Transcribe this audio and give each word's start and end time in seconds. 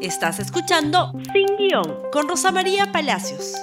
Estás 0.00 0.38
escuchando 0.38 1.12
Sin 1.32 1.56
Guión 1.56 2.08
con 2.12 2.28
Rosa 2.28 2.52
María 2.52 2.92
Palacios. 2.92 3.54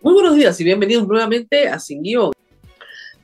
Muy 0.00 0.14
buenos 0.14 0.36
días 0.36 0.58
y 0.58 0.64
bienvenidos 0.64 1.06
nuevamente 1.06 1.68
a 1.68 1.78
Sin 1.78 2.02
Guión. 2.02 2.32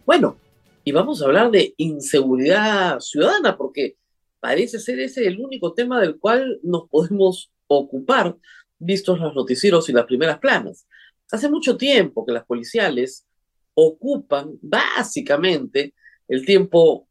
Bueno, 0.04 0.36
y 0.84 0.92
vamos 0.92 1.22
a 1.22 1.24
hablar 1.24 1.50
de 1.50 1.72
inseguridad 1.78 3.00
ciudadana 3.00 3.56
porque 3.56 3.96
parece 4.38 4.78
ser 4.78 5.00
ese 5.00 5.26
el 5.26 5.40
único 5.40 5.72
tema 5.72 5.98
del 5.98 6.18
cual 6.18 6.60
nos 6.62 6.90
podemos 6.90 7.50
ocupar, 7.68 8.36
vistos 8.78 9.18
los 9.18 9.34
noticieros 9.34 9.88
y 9.88 9.94
las 9.94 10.04
primeras 10.04 10.38
planas. 10.38 10.86
Hace 11.32 11.48
mucho 11.48 11.78
tiempo 11.78 12.26
que 12.26 12.32
las 12.32 12.44
policiales 12.44 13.26
ocupan 13.72 14.58
básicamente 14.60 15.94
el 16.28 16.44
tiempo, 16.44 17.08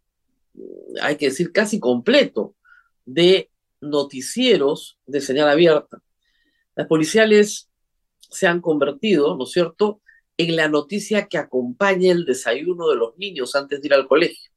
hay 1.02 1.16
que 1.16 1.30
decir, 1.30 1.52
casi 1.52 1.80
completo 1.80 2.54
de 3.06 3.50
noticieros 3.86 5.00
de 5.06 5.22
señal 5.22 5.50
abierta. 5.50 6.02
Las 6.76 6.88
policiales 6.88 7.70
se 8.20 8.48
han 8.48 8.62
convertido, 8.62 9.36
¿no 9.38 9.46
es 9.46 9.52
cierto?, 9.52 10.02
en 10.38 10.56
la 10.56 10.68
noticia 10.68 11.28
que 11.28 11.38
acompaña 11.38 12.12
el 12.12 12.26
desayuno 12.26 12.90
de 12.90 12.98
los 12.98 13.18
niños 13.18 13.56
antes 13.56 13.82
de 13.82 13.88
ir 13.88 13.94
al 13.94 14.08
colegio. 14.08 14.52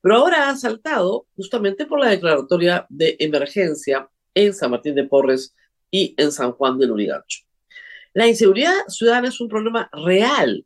Pero 0.00 0.16
ahora 0.16 0.48
ha 0.48 0.56
saltado 0.56 1.26
justamente 1.34 1.86
por 1.86 1.98
la 1.98 2.10
declaratoria 2.10 2.86
de 2.88 3.16
emergencia 3.18 4.08
en 4.34 4.54
San 4.54 4.70
Martín 4.70 4.94
de 4.94 5.04
Porres 5.04 5.54
y 5.90 6.14
en 6.16 6.30
San 6.30 6.52
Juan 6.52 6.78
de 6.78 6.86
Lurigancho. 6.86 7.40
La 8.14 8.28
inseguridad 8.28 8.86
ciudadana 8.88 9.28
es 9.28 9.40
un 9.40 9.48
problema 9.48 9.90
real, 9.92 10.64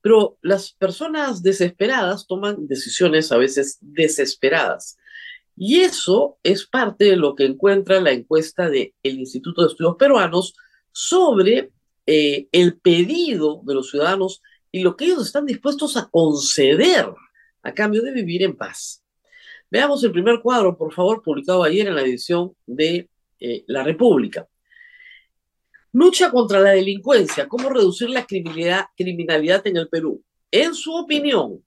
pero 0.00 0.38
las 0.40 0.72
personas 0.72 1.42
desesperadas 1.42 2.26
toman 2.26 2.66
decisiones 2.66 3.30
a 3.30 3.36
veces 3.36 3.78
desesperadas. 3.80 4.96
Y 5.62 5.82
eso 5.82 6.38
es 6.42 6.66
parte 6.66 7.04
de 7.04 7.16
lo 7.16 7.34
que 7.34 7.44
encuentra 7.44 8.00
la 8.00 8.12
encuesta 8.12 8.70
del 8.70 8.94
Instituto 9.02 9.60
de 9.60 9.68
Estudios 9.68 9.96
Peruanos 9.98 10.54
sobre 10.90 11.70
eh, 12.06 12.48
el 12.50 12.78
pedido 12.80 13.60
de 13.66 13.74
los 13.74 13.90
ciudadanos 13.90 14.40
y 14.72 14.80
lo 14.80 14.96
que 14.96 15.04
ellos 15.04 15.26
están 15.26 15.44
dispuestos 15.44 15.98
a 15.98 16.08
conceder 16.08 17.10
a 17.62 17.74
cambio 17.74 18.00
de 18.00 18.12
vivir 18.12 18.42
en 18.42 18.56
paz. 18.56 19.04
Veamos 19.70 20.02
el 20.02 20.12
primer 20.12 20.40
cuadro, 20.40 20.78
por 20.78 20.94
favor, 20.94 21.20
publicado 21.22 21.62
ayer 21.62 21.88
en 21.88 21.94
la 21.94 22.04
edición 22.04 22.56
de 22.64 23.10
eh, 23.38 23.64
La 23.66 23.84
República. 23.84 24.48
Lucha 25.92 26.30
contra 26.30 26.58
la 26.60 26.70
delincuencia, 26.70 27.46
cómo 27.46 27.68
reducir 27.68 28.08
la 28.08 28.24
criminalidad, 28.24 28.86
criminalidad 28.96 29.66
en 29.66 29.76
el 29.76 29.90
Perú. 29.90 30.24
En 30.50 30.74
su 30.74 30.94
opinión, 30.94 31.62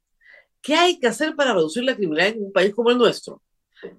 ¿qué 0.64 0.74
hay 0.74 0.98
que 0.98 1.06
hacer 1.06 1.36
para 1.36 1.54
reducir 1.54 1.84
la 1.84 1.96
criminalidad 1.96 2.38
en 2.38 2.46
un 2.46 2.52
país 2.52 2.74
como 2.74 2.90
el 2.90 2.98
nuestro? 2.98 3.40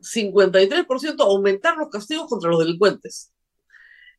53% 0.01 1.21
aumentar 1.21 1.77
los 1.77 1.89
castigos 1.89 2.29
contra 2.29 2.51
los 2.51 2.61
delincuentes. 2.61 3.33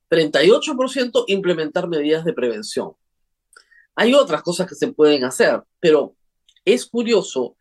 38% 0.10 1.26
implementar 1.28 1.88
medidas 1.88 2.26
de 2.26 2.34
prevención. 2.34 2.92
Hay 3.96 4.14
otras 4.14 4.42
cosas 4.44 4.68
que 4.68 4.76
se 4.76 4.92
pueden 4.92 5.24
hacer, 5.24 5.64
pero 5.80 6.16
es 6.64 6.86
curioso 6.86 7.58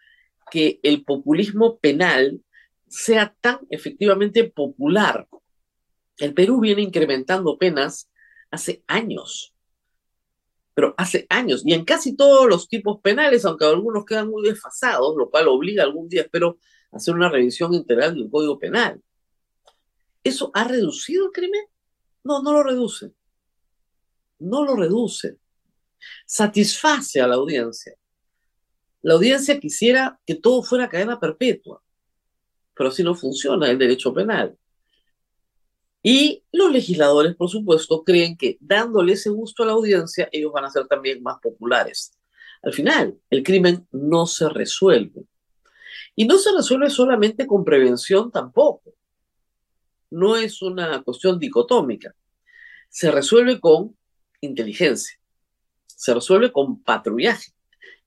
que 0.51 0.81
el 0.83 1.05
populismo 1.05 1.79
penal 1.79 2.41
sea 2.89 3.35
tan 3.41 3.61
efectivamente 3.71 4.45
popular. 4.45 5.27
El 6.19 6.35
Perú 6.35 6.61
viene 6.61 6.83
incrementando 6.83 7.59
penas 7.59 8.11
hace 8.51 8.85
años, 8.87 9.55
pero 10.75 10.95
hace 10.97 11.27
años, 11.29 11.63
y 11.65 11.73
en 11.73 11.85
casi 11.85 12.17
todos 12.17 12.49
los 12.49 12.69
tipos 12.69 13.01
penales, 13.01 13.45
aunque 13.45 13.65
algunos 13.65 14.05
quedan 14.05 14.29
muy 14.29 14.49
desfasados, 14.49 15.15
lo 15.17 15.31
cual 15.31 15.49
obliga 15.49 15.83
algún 15.83 16.09
día, 16.09 16.23
espero, 16.23 16.59
hacer 16.95 17.14
una 17.14 17.28
revisión 17.28 17.75
integral 17.75 18.14
del 18.14 18.31
Código 18.31 18.59
Penal. 18.59 19.03
¿Eso 20.23 20.50
ha 20.55 20.64
reducido 20.64 21.27
el 21.27 21.33
crimen? 21.33 21.64
No, 22.23 22.42
no 22.42 22.53
lo 22.53 22.62
reduce. 22.62 23.12
No 24.39 24.64
lo 24.64 24.77
reduce. 24.77 25.39
Satisface 26.27 27.20
a 27.20 27.27
la 27.27 27.35
audiencia. 27.35 27.95
La 29.02 29.14
audiencia 29.14 29.61
quisiera 29.61 30.19
que 30.24 30.35
todo 30.35 30.63
fuera 30.63 30.89
cadena 30.89 31.20
perpetua, 31.20 31.83
pero 32.74 32.89
así 32.89 33.02
no 33.02 33.14
funciona 33.14 33.70
el 33.70 33.79
derecho 33.79 34.14
penal. 34.14 34.57
Y 36.02 36.42
los 36.52 36.70
legisladores, 36.73 37.35
por 37.35 37.51
supuesto, 37.51 38.05
creen 38.05 38.36
que 38.36 38.57
dándole 38.61 39.14
ese 39.14 39.30
gusto 39.30 39.63
a 39.63 39.67
la 39.67 39.73
audiencia, 39.73 40.29
ellos 40.33 40.52
van 40.52 40.64
a 40.64 40.70
ser 40.70 40.86
también 40.86 41.23
más 41.23 41.39
populares. 41.40 42.13
Al 42.63 42.73
final, 42.73 43.19
el 43.30 43.42
crimen 43.42 43.86
no 43.90 44.27
se 44.27 44.48
resuelve. 44.48 45.24
Y 46.17 46.27
no 46.27 46.39
se 46.39 46.52
resuelve 46.52 46.91
solamente 46.91 47.47
con 47.47 47.64
prevención 47.64 48.30
tampoco. 48.30 48.95
No 50.11 50.36
es 50.36 50.63
una 50.63 51.02
cuestión 51.02 51.39
dicotómica. 51.39 52.14
Se 52.89 53.11
resuelve 53.11 53.58
con 53.58 53.97
inteligencia, 54.41 55.19
se 55.86 56.14
resuelve 56.14 56.52
con 56.52 56.83
patrullaje 56.83 57.52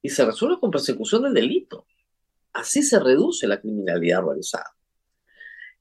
y 0.01 0.09
se 0.09 0.25
resuelve 0.25 0.59
con 0.59 0.72
persecución 0.72 1.23
del 1.23 1.34
delito. 1.34 1.85
Así 2.53 2.81
se 2.81 3.00
reduce 3.00 3.47
la 3.47 3.59
criminalidad 3.59 4.19
organizada. 4.19 4.74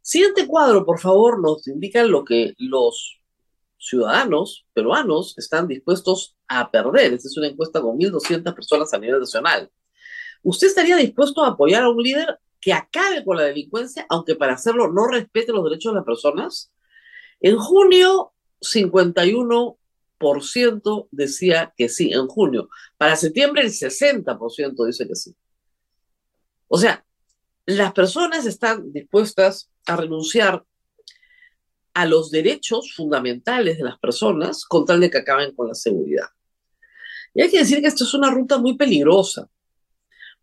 Siguiente 0.02 0.46
cuadro, 0.46 0.84
por 0.84 0.98
favor, 0.98 1.40
nos 1.40 1.66
indica 1.68 2.02
lo 2.04 2.24
que 2.24 2.54
los 2.58 3.20
ciudadanos 3.78 4.66
peruanos 4.72 5.36
están 5.38 5.68
dispuestos 5.68 6.36
a 6.48 6.70
perder. 6.70 7.14
Esta 7.14 7.28
es 7.28 7.36
una 7.36 7.48
encuesta 7.48 7.80
con 7.80 7.98
1.200 7.98 8.54
personas 8.54 8.92
a 8.92 8.98
nivel 8.98 9.20
nacional. 9.20 9.70
¿Usted 10.46 10.68
estaría 10.68 10.94
dispuesto 10.94 11.42
a 11.42 11.48
apoyar 11.48 11.82
a 11.82 11.88
un 11.88 12.00
líder 12.00 12.38
que 12.60 12.72
acabe 12.72 13.24
con 13.24 13.36
la 13.36 13.42
delincuencia, 13.42 14.06
aunque 14.08 14.36
para 14.36 14.52
hacerlo 14.52 14.92
no 14.92 15.08
respete 15.08 15.50
los 15.50 15.64
derechos 15.64 15.92
de 15.92 15.96
las 15.96 16.04
personas? 16.04 16.70
En 17.40 17.58
junio, 17.58 18.32
51% 18.60 21.08
decía 21.10 21.74
que 21.76 21.88
sí, 21.88 22.12
en 22.12 22.28
junio. 22.28 22.68
Para 22.96 23.16
septiembre, 23.16 23.62
el 23.62 23.70
60% 23.70 24.86
dice 24.86 25.08
que 25.08 25.16
sí. 25.16 25.34
O 26.68 26.78
sea, 26.78 27.04
las 27.64 27.92
personas 27.92 28.46
están 28.46 28.92
dispuestas 28.92 29.68
a 29.84 29.96
renunciar 29.96 30.64
a 31.92 32.06
los 32.06 32.30
derechos 32.30 32.94
fundamentales 32.94 33.78
de 33.78 33.84
las 33.84 33.98
personas 33.98 34.64
con 34.64 34.84
tal 34.84 35.00
de 35.00 35.10
que 35.10 35.18
acaben 35.18 35.56
con 35.56 35.66
la 35.66 35.74
seguridad. 35.74 36.28
Y 37.34 37.42
hay 37.42 37.50
que 37.50 37.58
decir 37.58 37.80
que 37.80 37.88
esto 37.88 38.04
es 38.04 38.14
una 38.14 38.30
ruta 38.30 38.58
muy 38.58 38.76
peligrosa, 38.76 39.50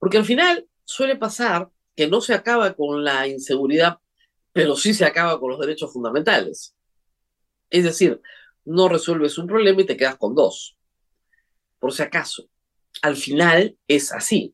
porque 0.03 0.17
al 0.17 0.25
final 0.25 0.67
suele 0.83 1.15
pasar 1.15 1.71
que 1.95 2.09
no 2.09 2.19
se 2.19 2.33
acaba 2.33 2.73
con 2.73 3.05
la 3.05 3.25
inseguridad, 3.25 3.99
pero 4.51 4.75
sí 4.75 4.93
se 4.93 5.05
acaba 5.05 5.39
con 5.39 5.51
los 5.51 5.59
derechos 5.61 5.93
fundamentales. 5.93 6.75
Es 7.69 7.85
decir, 7.85 8.19
no 8.65 8.89
resuelves 8.89 9.37
un 9.37 9.47
problema 9.47 9.79
y 9.79 9.85
te 9.85 9.95
quedas 9.95 10.17
con 10.17 10.35
dos. 10.35 10.75
Por 11.79 11.93
si 11.93 12.03
acaso, 12.03 12.49
al 13.01 13.15
final 13.15 13.77
es 13.87 14.11
así. 14.11 14.53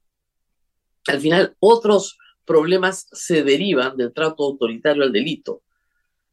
Al 1.07 1.19
final 1.19 1.55
otros 1.57 2.19
problemas 2.45 3.07
se 3.11 3.41
derivan 3.41 3.97
del 3.97 4.13
trato 4.13 4.43
autoritario 4.43 5.01
al 5.01 5.11
delito. 5.11 5.63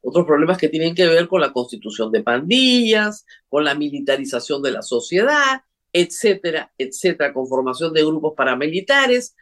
Otros 0.02 0.26
problemas 0.26 0.58
que 0.58 0.68
tienen 0.68 0.94
que 0.94 1.06
ver 1.06 1.26
con 1.26 1.40
la 1.40 1.54
constitución 1.54 2.12
de 2.12 2.22
pandillas, 2.22 3.24
con 3.48 3.64
la 3.64 3.74
militarización 3.74 4.60
de 4.60 4.72
la 4.72 4.82
sociedad, 4.82 5.62
etcétera, 5.92 6.72
etcétera, 6.76 7.32
con 7.32 7.46
formación 7.46 7.92
de 7.92 8.04
grupos 8.04 8.34
paramilitares. 8.36 9.34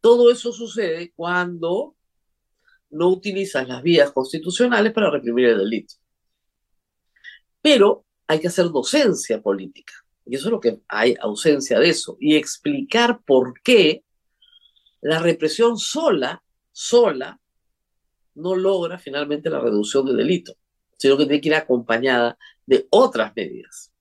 Todo 0.00 0.30
eso 0.30 0.52
sucede 0.52 1.12
cuando 1.14 1.96
no 2.90 3.08
utilizas 3.08 3.68
las 3.68 3.82
vías 3.82 4.12
constitucionales 4.12 4.92
para 4.92 5.10
reprimir 5.10 5.46
el 5.46 5.58
delito. 5.58 5.94
Pero 7.60 8.04
hay 8.26 8.40
que 8.40 8.48
hacer 8.48 8.66
docencia 8.66 9.42
política. 9.42 9.92
Y 10.24 10.36
eso 10.36 10.46
es 10.48 10.52
lo 10.52 10.60
que 10.60 10.80
hay 10.88 11.16
ausencia 11.20 11.78
de 11.78 11.88
eso. 11.88 12.16
Y 12.20 12.36
explicar 12.36 13.20
por 13.24 13.60
qué 13.62 14.04
la 15.00 15.18
represión 15.18 15.78
sola, 15.78 16.42
sola, 16.72 17.40
no 18.34 18.54
logra 18.54 18.98
finalmente 18.98 19.50
la 19.50 19.60
reducción 19.60 20.06
del 20.06 20.18
delito, 20.18 20.54
sino 20.96 21.16
que 21.16 21.24
tiene 21.24 21.40
que 21.40 21.48
ir 21.48 21.54
acompañada 21.54 22.38
de 22.66 22.86
otras 22.90 23.32
medidas. 23.34 23.92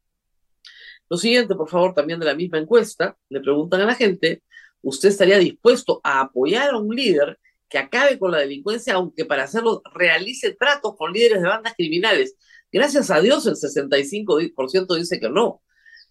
Lo 1.09 1.17
siguiente, 1.17 1.55
por 1.55 1.69
favor, 1.69 1.93
también 1.93 2.19
de 2.19 2.25
la 2.25 2.35
misma 2.35 2.57
encuesta, 2.57 3.17
le 3.29 3.39
preguntan 3.39 3.81
a 3.81 3.85
la 3.85 3.95
gente, 3.95 4.43
¿usted 4.81 5.09
estaría 5.09 5.37
dispuesto 5.37 6.01
a 6.03 6.21
apoyar 6.21 6.71
a 6.71 6.77
un 6.77 6.93
líder 6.93 7.39
que 7.69 7.77
acabe 7.77 8.19
con 8.19 8.31
la 8.31 8.39
delincuencia, 8.39 8.95
aunque 8.95 9.25
para 9.25 9.43
hacerlo 9.43 9.81
realice 9.93 10.53
tratos 10.53 10.95
con 10.97 11.13
líderes 11.13 11.41
de 11.41 11.47
bandas 11.47 11.75
criminales? 11.75 12.35
Gracias 12.71 13.09
a 13.09 13.21
Dios 13.21 13.47
el 13.47 13.55
65% 13.55 14.95
dice 14.97 15.19
que 15.19 15.29
no, 15.29 15.61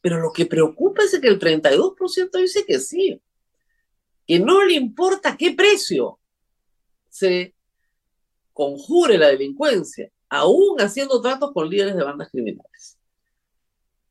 pero 0.01 0.19
lo 0.19 0.33
que 0.33 0.47
preocupa 0.47 1.03
es 1.03 1.19
que 1.21 1.29
el 1.29 1.39
32% 1.39 2.39
dice 2.39 2.65
que 2.65 2.79
sí, 2.79 3.21
que 4.27 4.39
no 4.39 4.65
le 4.65 4.75
importa 4.75 5.37
qué 5.37 5.53
precio 5.53 6.19
se 7.11 7.55
conjure 8.55 9.19
la 9.19 9.29
delincuencia, 9.29 10.11
aún 10.31 10.81
haciendo 10.81 11.21
tratos 11.21 11.53
con 11.53 11.69
líderes 11.69 11.97
de 11.97 12.03
bandas 12.03 12.31
criminales 12.31 12.96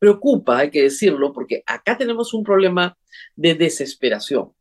preocupa, 0.05 0.59
hay 0.59 0.69
que 0.69 0.83
decirlo, 0.83 1.33
porque 1.33 1.63
acá 1.65 1.97
tenemos 1.97 2.31
un 2.35 2.43
problema 2.43 2.95
de 3.35 3.55
desesperación. 3.55 4.51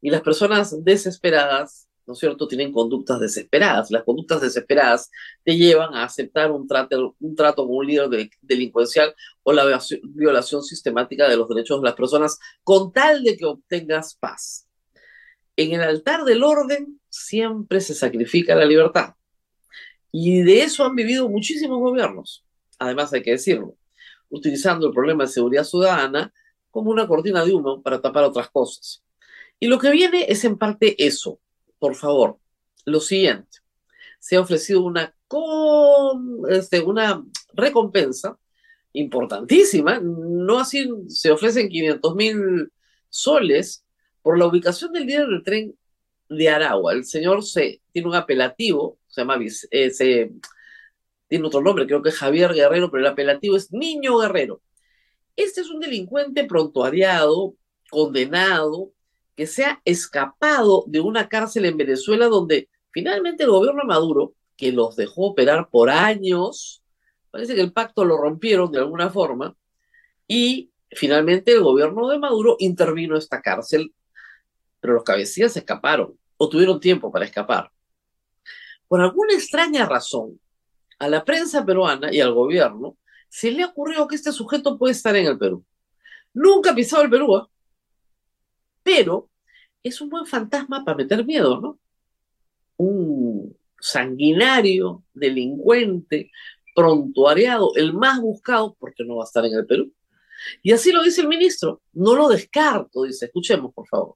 Y 0.00 0.10
las 0.10 0.22
personas 0.22 0.84
desesperadas 0.84 1.88
¿no 2.06 2.12
es 2.12 2.18
cierto?, 2.18 2.46
tienen 2.46 2.70
conductas 2.70 3.18
desesperadas. 3.18 3.90
Las 3.90 4.04
conductas 4.04 4.42
desesperadas 4.42 5.10
te 5.42 5.56
llevan 5.56 5.94
a 5.94 6.04
aceptar 6.04 6.52
un 6.52 6.68
trato, 6.68 7.16
un 7.18 7.34
trato 7.34 7.66
con 7.66 7.76
un 7.76 7.86
líder 7.86 8.28
delincuencial 8.42 9.14
o 9.42 9.54
la 9.54 9.80
violación 10.02 10.62
sistemática 10.62 11.28
de 11.28 11.38
los 11.38 11.48
derechos 11.48 11.80
de 11.80 11.86
las 11.86 11.94
personas 11.94 12.38
con 12.62 12.92
tal 12.92 13.24
de 13.24 13.38
que 13.38 13.46
obtengas 13.46 14.16
paz. 14.16 14.68
En 15.56 15.72
el 15.72 15.80
altar 15.80 16.24
del 16.24 16.42
orden 16.42 17.00
siempre 17.08 17.80
se 17.80 17.94
sacrifica 17.94 18.54
la 18.54 18.66
libertad. 18.66 19.14
Y 20.12 20.42
de 20.42 20.62
eso 20.62 20.84
han 20.84 20.94
vivido 20.94 21.28
muchísimos 21.30 21.80
gobiernos. 21.80 22.44
Además, 22.78 23.14
hay 23.14 23.22
que 23.22 23.32
decirlo, 23.32 23.76
utilizando 24.28 24.86
el 24.86 24.92
problema 24.92 25.24
de 25.24 25.30
seguridad 25.30 25.64
ciudadana 25.64 26.32
como 26.70 26.90
una 26.90 27.06
cortina 27.06 27.44
de 27.44 27.52
humo 27.52 27.82
para 27.82 28.00
tapar 28.00 28.24
otras 28.24 28.50
cosas. 28.50 29.02
Y 29.60 29.68
lo 29.68 29.78
que 29.78 29.90
viene 29.90 30.26
es 30.28 30.44
en 30.44 30.58
parte 30.58 30.94
eso, 31.04 31.40
por 31.78 31.94
favor, 31.94 32.38
lo 32.84 33.00
siguiente. 33.00 33.58
Se 34.18 34.36
ha 34.36 34.40
ofrecido 34.40 34.82
una, 34.82 35.14
este, 36.48 36.80
una 36.80 37.24
recompensa 37.52 38.38
importantísima, 38.92 40.00
no 40.00 40.58
así 40.58 40.88
se 41.08 41.30
ofrecen 41.30 41.68
500 41.68 42.14
mil 42.14 42.72
soles 43.08 43.84
por 44.22 44.38
la 44.38 44.46
ubicación 44.46 44.92
del 44.92 45.06
líder 45.06 45.28
del 45.28 45.42
tren 45.42 45.78
de 46.28 46.48
Aragua. 46.48 46.92
El 46.92 47.04
señor 47.04 47.44
se, 47.44 47.80
tiene 47.92 48.08
un 48.08 48.14
apelativo, 48.14 48.98
se 49.06 49.20
llama, 49.20 49.38
eh, 49.70 50.30
tiene 51.34 51.48
otro 51.48 51.62
nombre, 51.62 51.84
creo 51.84 52.00
que 52.00 52.10
es 52.10 52.16
Javier 52.16 52.54
Guerrero, 52.54 52.92
pero 52.92 53.00
el 53.00 53.10
apelativo 53.10 53.56
es 53.56 53.72
Niño 53.72 54.18
Guerrero. 54.18 54.62
Este 55.34 55.62
es 55.62 55.68
un 55.68 55.80
delincuente 55.80 56.44
prontuariado, 56.44 57.56
condenado, 57.90 58.92
que 59.34 59.48
se 59.48 59.64
ha 59.64 59.82
escapado 59.84 60.84
de 60.86 61.00
una 61.00 61.28
cárcel 61.28 61.64
en 61.64 61.76
Venezuela 61.76 62.26
donde 62.26 62.68
finalmente 62.92 63.42
el 63.42 63.50
gobierno 63.50 63.80
de 63.80 63.88
Maduro, 63.88 64.34
que 64.56 64.70
los 64.70 64.94
dejó 64.94 65.30
operar 65.30 65.70
por 65.70 65.90
años, 65.90 66.84
parece 67.32 67.56
que 67.56 67.62
el 67.62 67.72
pacto 67.72 68.04
lo 68.04 68.16
rompieron 68.16 68.70
de 68.70 68.78
alguna 68.78 69.10
forma, 69.10 69.56
y 70.28 70.70
finalmente 70.92 71.50
el 71.50 71.64
gobierno 71.64 72.06
de 72.10 72.20
Maduro 72.20 72.54
intervino 72.60 73.16
esta 73.16 73.42
cárcel, 73.42 73.92
pero 74.78 74.94
los 74.94 75.02
cabecillas 75.02 75.56
escaparon 75.56 76.16
o 76.36 76.48
tuvieron 76.48 76.78
tiempo 76.78 77.10
para 77.10 77.24
escapar. 77.24 77.72
Por 78.86 79.00
alguna 79.00 79.34
extraña 79.34 79.84
razón, 79.84 80.38
a 81.04 81.08
la 81.08 81.24
prensa 81.24 81.64
peruana 81.64 82.12
y 82.12 82.20
al 82.20 82.32
gobierno 82.32 82.96
se 83.28 83.50
le 83.50 83.64
ocurrió 83.64 84.06
que 84.08 84.16
este 84.16 84.32
sujeto 84.32 84.78
puede 84.78 84.92
estar 84.92 85.14
en 85.16 85.26
el 85.26 85.38
Perú. 85.38 85.64
Nunca 86.32 86.70
ha 86.70 86.74
pisado 86.74 87.02
el 87.02 87.10
Perú, 87.10 87.36
¿eh? 87.36 87.42
pero 88.82 89.28
es 89.82 90.00
un 90.00 90.08
buen 90.08 90.26
fantasma 90.26 90.84
para 90.84 90.96
meter 90.96 91.24
miedo, 91.26 91.60
¿no? 91.60 91.78
Un 92.76 93.56
sanguinario, 93.78 95.04
delincuente, 95.12 96.30
prontuariado, 96.74 97.72
el 97.76 97.92
más 97.92 98.20
buscado, 98.20 98.74
porque 98.78 99.04
no 99.04 99.16
va 99.16 99.24
a 99.24 99.26
estar 99.26 99.44
en 99.44 99.54
el 99.54 99.66
Perú. 99.66 99.92
Y 100.62 100.72
así 100.72 100.90
lo 100.90 101.02
dice 101.02 101.20
el 101.20 101.28
ministro, 101.28 101.82
no 101.92 102.14
lo 102.14 102.28
descarto, 102.28 103.02
dice, 103.02 103.26
escuchemos 103.26 103.74
por 103.74 103.86
favor. 103.86 104.14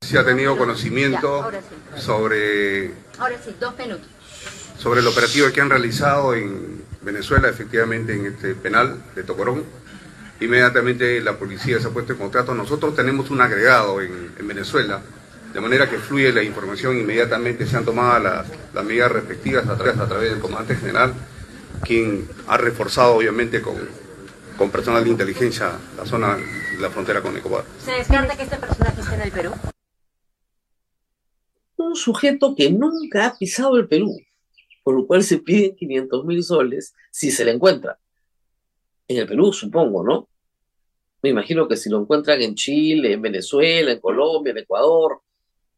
Si 0.00 0.16
ha 0.16 0.24
tenido 0.24 0.56
conocimiento 0.56 1.50
sobre... 1.96 2.92
Ahora 3.18 3.38
sí, 3.42 3.54
dos 3.58 3.76
minutos. 3.78 4.13
Sobre 4.78 5.00
el 5.00 5.06
operativo 5.06 5.50
que 5.52 5.60
han 5.60 5.70
realizado 5.70 6.34
en 6.34 6.82
Venezuela, 7.02 7.48
efectivamente 7.48 8.14
en 8.14 8.26
este 8.26 8.54
penal 8.54 9.02
de 9.14 9.22
Tocorón 9.22 9.64
Inmediatamente 10.40 11.20
la 11.20 11.38
policía 11.38 11.80
se 11.80 11.88
ha 11.88 11.90
puesto 11.90 12.12
en 12.12 12.18
contrato. 12.18 12.54
Nosotros 12.54 12.94
tenemos 12.94 13.30
un 13.30 13.40
agregado 13.40 14.00
en, 14.00 14.46
Venezuela, 14.46 15.00
de 15.52 15.60
manera 15.60 15.88
que 15.88 15.98
fluye 15.98 16.32
la 16.32 16.42
información 16.42 16.98
inmediatamente, 16.98 17.66
se 17.66 17.76
han 17.76 17.84
tomado 17.84 18.18
las, 18.18 18.84
medidas 18.84 19.10
respectivas 19.10 19.66
a 19.68 19.76
través, 19.76 19.98
a 19.98 20.06
través 20.06 20.30
del 20.30 20.40
comandante 20.40 20.76
general, 20.76 21.14
quien 21.82 22.28
ha 22.46 22.56
reforzado 22.56 23.14
obviamente 23.14 23.62
con, 23.62 23.76
con 24.58 24.70
personal 24.70 25.02
de 25.04 25.10
inteligencia 25.10 25.72
la 25.96 26.04
zona, 26.04 26.36
la 26.78 26.90
frontera 26.90 27.22
con 27.22 27.36
Ecuador. 27.36 27.64
¿Se 27.82 27.92
descarta 27.92 28.36
que 28.36 28.42
este 28.42 28.56
personaje 28.56 29.00
esté 29.00 29.14
en 29.14 29.20
el 29.22 29.30
Perú? 29.30 29.52
Un 31.76 31.96
sujeto 31.96 32.54
que 32.54 32.70
nunca 32.70 33.26
ha 33.26 33.38
pisado 33.38 33.76
el 33.76 33.88
Perú, 33.88 34.20
por 34.84 34.94
lo 34.94 35.06
cual 35.06 35.24
se 35.24 35.38
piden 35.38 35.74
500 35.74 36.24
mil 36.24 36.44
soles 36.44 36.94
si 37.10 37.32
se 37.32 37.44
le 37.44 37.50
encuentra 37.50 37.98
en 39.08 39.18
el 39.18 39.26
Perú, 39.26 39.52
supongo, 39.52 40.04
¿no? 40.04 40.28
Me 41.22 41.30
imagino 41.30 41.66
que 41.66 41.76
si 41.76 41.88
lo 41.88 42.00
encuentran 42.00 42.40
en 42.42 42.54
Chile, 42.54 43.12
en 43.12 43.22
Venezuela, 43.22 43.92
en 43.92 44.00
Colombia, 44.00 44.52
en 44.52 44.58
Ecuador, 44.58 45.20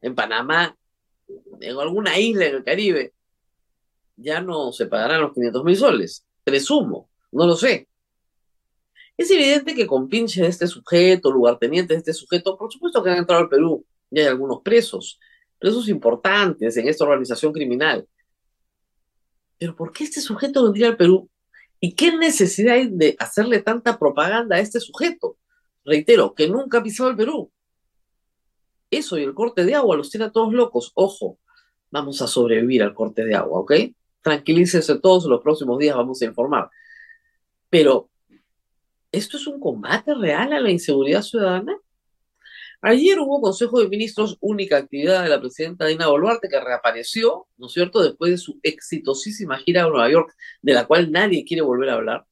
en 0.01 0.15
Panamá, 0.15 0.77
en 1.61 1.79
alguna 1.79 2.19
isla 2.19 2.47
en 2.47 2.57
el 2.57 2.65
Caribe, 2.65 3.13
ya 4.17 4.41
no 4.41 4.73
se 4.73 4.87
pagarán 4.87 5.23
los 5.23 5.33
500 5.33 5.65
mil 5.65 5.77
soles. 5.77 6.27
Presumo, 6.45 7.09
no 7.33 7.47
lo 7.47 7.57
sé. 7.57 7.89
Es 9.17 9.31
evidente 9.31 9.75
que 9.75 9.87
con 9.87 10.09
pinche 10.09 10.43
de 10.43 10.49
este 10.49 10.67
sujeto, 10.67 11.31
lugarteniente 11.31 11.95
de 11.95 11.99
este 11.99 12.13
sujeto, 12.13 12.57
por 12.57 12.73
supuesto 12.73 13.03
que 13.03 13.11
han 13.11 13.19
entrado 13.19 13.43
al 13.43 13.49
Perú 13.49 13.85
y 14.11 14.21
hay 14.21 14.27
algunos 14.27 14.61
presos, 14.63 15.19
presos 15.59 15.89
importantes 15.89 16.77
en 16.77 16.89
esta 16.89 17.05
organización 17.05 17.53
criminal. 17.53 18.07
Pero 19.59 19.75
¿por 19.75 19.93
qué 19.93 20.05
este 20.05 20.21
sujeto 20.21 20.65
vendría 20.65 20.89
al 20.89 20.97
Perú 20.97 21.31
¿Y 21.81 21.95
qué 21.95 22.17
necesidad 22.17 22.75
hay 22.75 22.89
de 22.89 23.17
hacerle 23.19 23.61
tanta 23.61 23.99
propaganda 23.99 24.57
a 24.57 24.61
este 24.61 24.81
sujeto? 24.81 25.37
Reitero, 25.85 26.35
que 26.35 26.49
nunca 26.49 26.79
ha 26.79 26.83
pisado 26.83 27.11
el 27.11 27.17
Perú. 27.17 27.53
Eso 28.91 29.19
y 29.19 29.23
el 29.23 29.35
corte 29.35 29.65
de 29.65 29.75
agua 29.75 29.97
los 29.97 30.11
tiene 30.11 30.27
a 30.27 30.33
todos 30.33 30.53
locos. 30.53 30.93
Ojo, 30.95 31.39
vamos 31.91 32.23
a 32.23 32.27
sobrevivir 32.27 32.83
al 32.83 32.95
corte 32.95 33.25
de 33.25 33.35
agua, 33.35 33.61
¿ok? 33.61 33.73
Tranquilícense 34.23 34.99
todos, 34.99 35.27
los 35.27 35.43
próximos 35.43 35.79
días 35.79 35.97
vamos 35.97 36.21
a 36.23 36.25
informar. 36.25 36.71
Pero, 37.69 38.11
¿esto 39.13 39.37
es 39.37 39.47
un 39.47 39.61
combate 39.61 40.15
real 40.15 40.53
a 40.53 40.61
la 40.61 40.71
inseguridad 40.71 41.23
ciudadana? 41.23 41.77
Ayer 42.89 43.19
hubo 43.19 43.41
Consejo 43.41 43.81
de 43.81 43.89
Ministros, 43.89 44.39
única 44.39 44.77
actividad 44.77 45.25
de 45.25 45.29
la 45.29 45.41
presidenta 45.41 45.87
Dina 45.87 46.07
Boluarte, 46.07 46.49
que 46.49 46.61
reapareció, 46.61 47.49
¿no 47.57 47.67
es 47.67 47.73
cierto?, 47.73 48.01
después 48.01 48.31
de 48.31 48.39
su 48.39 48.61
exitosísima 48.63 49.59
gira 49.59 49.83
a 49.83 49.89
Nueva 49.89 50.09
York, 50.09 50.37
de 50.63 50.73
la 50.73 50.87
cual 50.87 51.11
nadie 51.11 51.45
quiere 51.45 51.63
volver 51.63 51.91
a 51.91 51.95
hablar. 51.95 52.27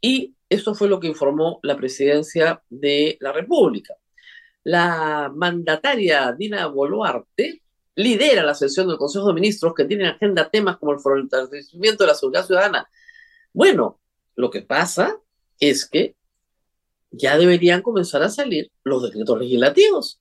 Y 0.00 0.34
esto 0.48 0.74
fue 0.74 0.88
lo 0.88 0.98
que 0.98 1.08
informó 1.08 1.60
la 1.62 1.76
presidencia 1.76 2.62
de 2.70 3.18
la 3.20 3.32
República. 3.32 3.92
La 4.64 5.30
mandataria 5.34 6.32
Dina 6.32 6.68
Boluarte 6.68 7.60
lidera 7.96 8.44
la 8.44 8.54
sesión 8.54 8.88
del 8.88 8.96
Consejo 8.96 9.28
de 9.28 9.34
Ministros 9.34 9.74
que 9.74 9.84
tiene 9.84 10.04
en 10.04 10.14
agenda 10.14 10.48
temas 10.48 10.78
como 10.78 10.92
el 10.92 11.00
fortalecimiento 11.00 12.04
de 12.04 12.08
la 12.08 12.14
seguridad 12.14 12.46
ciudadana. 12.46 12.88
Bueno, 13.52 14.00
lo 14.36 14.48
que 14.48 14.62
pasa 14.62 15.20
es 15.60 15.84
que 15.86 16.15
ya 17.10 17.38
deberían 17.38 17.82
comenzar 17.82 18.22
a 18.22 18.28
salir 18.28 18.70
los 18.84 19.02
decretos 19.02 19.38
legislativos. 19.38 20.20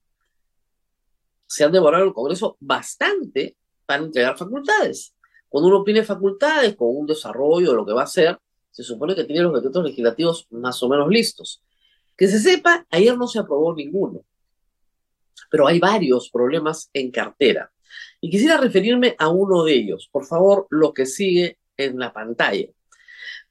Se 1.47 1.63
han 1.63 1.71
devorado 1.71 2.05
el 2.05 2.13
Congreso 2.13 2.57
bastante 2.59 3.55
para 3.85 4.03
entregar 4.03 4.37
facultades. 4.37 5.13
Cuando 5.49 5.69
uno 5.69 5.83
tiene 5.83 6.03
facultades 6.03 6.75
con 6.75 6.89
un 6.95 7.05
desarrollo 7.05 7.69
de 7.69 7.75
lo 7.75 7.85
que 7.85 7.93
va 7.93 8.01
a 8.01 8.05
hacer, 8.05 8.37
se 8.71 8.83
supone 8.83 9.15
que 9.15 9.23
tiene 9.23 9.41
los 9.41 9.53
decretos 9.53 9.83
legislativos 9.85 10.47
más 10.49 10.81
o 10.83 10.89
menos 10.89 11.07
listos. 11.09 11.63
Que 12.17 12.27
se 12.27 12.39
sepa, 12.39 12.85
ayer 12.89 13.17
no 13.17 13.27
se 13.27 13.39
aprobó 13.39 13.73
ninguno, 13.73 14.25
pero 15.49 15.67
hay 15.67 15.79
varios 15.79 16.29
problemas 16.29 16.89
en 16.93 17.11
cartera. 17.11 17.71
Y 18.19 18.29
quisiera 18.29 18.57
referirme 18.57 19.15
a 19.17 19.29
uno 19.29 19.63
de 19.63 19.73
ellos. 19.73 20.09
Por 20.11 20.25
favor, 20.25 20.67
lo 20.69 20.93
que 20.93 21.05
sigue 21.05 21.57
en 21.77 21.99
la 21.99 22.11
pantalla. 22.11 22.67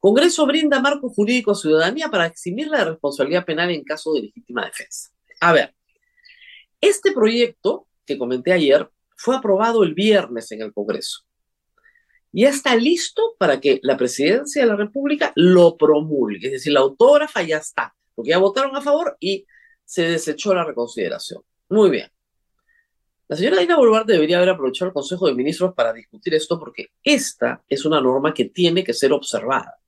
Congreso 0.05 0.45
brinda 0.45 0.81
marco 0.81 1.09
jurídico 1.09 1.53
a 1.53 1.55
ciudadanía 1.55 2.11
para 2.11 2.27
eximirla 2.27 2.81
de 2.81 2.85
responsabilidad 2.91 3.47
penal 3.47 3.71
en 3.71 3.83
caso 3.85 4.13
de 4.13 4.21
legítima 4.21 4.67
defensa. 4.67 5.09
A 5.41 5.55
ver, 5.55 5.75
este 6.79 7.13
proyecto 7.13 7.87
que 8.05 8.19
comenté 8.19 8.53
ayer 8.53 8.87
fue 9.17 9.35
aprobado 9.35 9.83
el 9.83 9.95
viernes 9.95 10.53
en 10.53 10.61
el 10.61 10.75
Congreso. 10.75 11.21
Ya 12.33 12.51
está 12.51 12.77
listo 12.77 13.35
para 13.39 13.61
que 13.61 13.81
la 13.83 13.97
presidencia 13.97 14.61
de 14.61 14.69
la 14.69 14.77
República 14.77 15.33
lo 15.37 15.79
promulgue. 15.79 16.49
Es 16.49 16.53
decir, 16.53 16.75
la 16.75 16.81
autógrafa 16.81 17.41
ya 17.41 17.57
está, 17.57 17.95
porque 18.15 18.33
ya 18.33 18.37
votaron 18.37 18.77
a 18.77 18.83
favor 18.83 19.17
y 19.21 19.47
se 19.87 20.03
desechó 20.03 20.53
la 20.53 20.65
reconsideración. 20.65 21.43
Muy 21.71 21.89
bien. 21.89 22.11
La 23.27 23.37
señora 23.37 23.59
Dina 23.59 23.79
Boluarte 23.79 24.13
debería 24.13 24.37
haber 24.37 24.51
aprovechado 24.51 24.89
el 24.89 24.95
Consejo 24.95 25.29
de 25.29 25.35
Ministros 25.35 25.73
para 25.73 25.95
discutir 25.95 26.35
esto 26.35 26.59
porque 26.59 26.89
esta 27.03 27.65
es 27.67 27.87
una 27.87 28.03
norma 28.03 28.35
que 28.35 28.51
tiene 28.51 28.85
que 28.85 28.93
ser 28.93 29.11
observada 29.11 29.79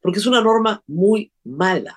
porque 0.00 0.18
es 0.18 0.26
una 0.26 0.40
norma 0.40 0.82
muy 0.86 1.32
mala, 1.44 1.96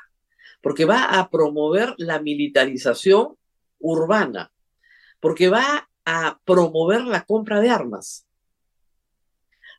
porque 0.62 0.86
va 0.86 1.20
a 1.20 1.30
promover 1.30 1.94
la 1.98 2.20
militarización 2.20 3.36
urbana, 3.80 4.52
porque 5.20 5.50
va 5.50 5.90
a 6.06 6.40
promover 6.46 7.02
la 7.04 7.24
compra 7.24 7.60
de 7.62 7.70
armas, 7.70 8.28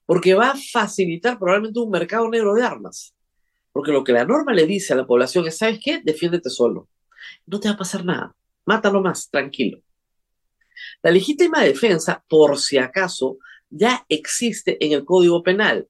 porque 0.07 0.35
va 0.35 0.51
a 0.51 0.57
facilitar 0.57 1.39
probablemente 1.39 1.81
un 1.81 1.91
mercado 1.91 2.29
negro 2.29 2.55
de 2.55 2.63
armas, 2.63 3.15
porque 3.73 3.93
lo 3.93 4.05
que 4.05 4.13
la 4.13 4.25
norma 4.25 4.53
le 4.53 4.67
dice 4.67 4.93
a 4.93 4.97
la 4.97 5.07
población 5.07 5.47
es, 5.47 5.59
¿sabes 5.59 5.81
qué? 5.83 6.01
Defiéndete 6.03 6.51
solo, 6.51 6.89
no 7.47 7.61
te 7.61 7.69
va 7.69 7.75
a 7.75 7.79
pasar 7.79 8.05
nada, 8.05 8.35
mátalo 8.65 9.01
más, 9.03 9.31
tranquilo. 9.31 9.83
La 11.03 11.11
legítima 11.11 11.63
defensa, 11.63 12.25
por 12.29 12.59
si 12.59 12.79
acaso, 12.79 13.39
ya 13.71 14.05
existe 14.09 14.85
en 14.85 14.93
el 14.93 15.05
Código 15.05 15.43
Penal 15.43 15.89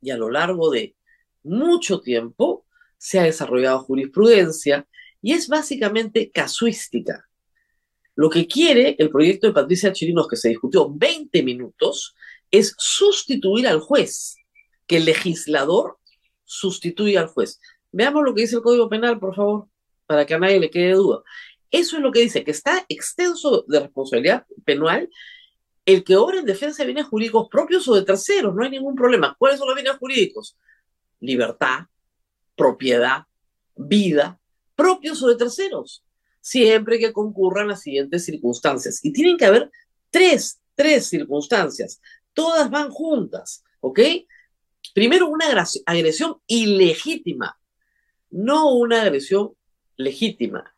y 0.00 0.10
a 0.10 0.16
lo 0.16 0.30
largo 0.30 0.70
de 0.70 0.94
mucho 1.42 2.00
tiempo 2.00 2.66
se 2.98 3.18
ha 3.18 3.24
desarrollado 3.24 3.80
jurisprudencia 3.80 4.86
y 5.20 5.32
es 5.32 5.48
básicamente 5.48 6.30
casuística. 6.30 7.28
Lo 8.14 8.28
que 8.28 8.46
quiere 8.46 8.96
el 8.98 9.10
proyecto 9.10 9.46
de 9.46 9.52
Patricia 9.52 9.92
Chirinos, 9.92 10.28
que 10.28 10.36
se 10.36 10.50
discutió 10.50 10.88
20 10.92 11.42
minutos, 11.42 12.14
es 12.50 12.74
sustituir 12.78 13.66
al 13.66 13.80
juez, 13.80 14.36
que 14.86 14.98
el 14.98 15.06
legislador 15.06 15.98
sustituya 16.44 17.20
al 17.20 17.28
juez. 17.28 17.60
Veamos 17.90 18.22
lo 18.24 18.34
que 18.34 18.42
dice 18.42 18.56
el 18.56 18.62
Código 18.62 18.88
Penal, 18.88 19.18
por 19.18 19.34
favor, 19.34 19.68
para 20.06 20.26
que 20.26 20.34
a 20.34 20.38
nadie 20.38 20.60
le 20.60 20.70
quede 20.70 20.92
duda. 20.92 21.22
Eso 21.70 21.96
es 21.96 22.02
lo 22.02 22.12
que 22.12 22.20
dice, 22.20 22.44
que 22.44 22.50
está 22.50 22.84
extenso 22.88 23.64
de 23.66 23.80
responsabilidad 23.80 24.46
penal 24.64 25.08
el 25.84 26.04
que 26.04 26.16
obra 26.16 26.38
en 26.38 26.44
defensa 26.44 26.82
de 26.82 26.92
bienes 26.92 27.06
jurídicos 27.06 27.48
propios 27.50 27.88
o 27.88 27.94
de 27.94 28.02
terceros, 28.02 28.54
no 28.54 28.62
hay 28.62 28.70
ningún 28.70 28.94
problema. 28.94 29.34
¿Cuáles 29.38 29.58
son 29.58 29.68
los 29.68 29.74
bienes 29.74 29.96
jurídicos? 29.96 30.56
Libertad, 31.22 31.86
propiedad, 32.56 33.24
vida, 33.74 34.38
propios 34.76 35.22
o 35.22 35.28
de 35.28 35.36
terceros, 35.36 36.04
siempre 36.40 36.98
que 36.98 37.12
concurran 37.12 37.68
las 37.68 37.82
siguientes 37.82 38.24
circunstancias. 38.24 39.00
Y 39.02 39.12
tienen 39.12 39.36
que 39.36 39.46
haber 39.46 39.70
tres, 40.10 40.60
tres 40.74 41.06
circunstancias. 41.06 42.00
Todas 42.34 42.70
van 42.70 42.90
juntas, 42.90 43.64
¿ok? 43.80 44.00
Primero, 44.94 45.28
una 45.28 45.46
agresión 45.86 46.36
ilegítima, 46.46 47.58
no 48.30 48.74
una 48.74 49.02
agresión 49.02 49.52
legítima, 49.96 50.74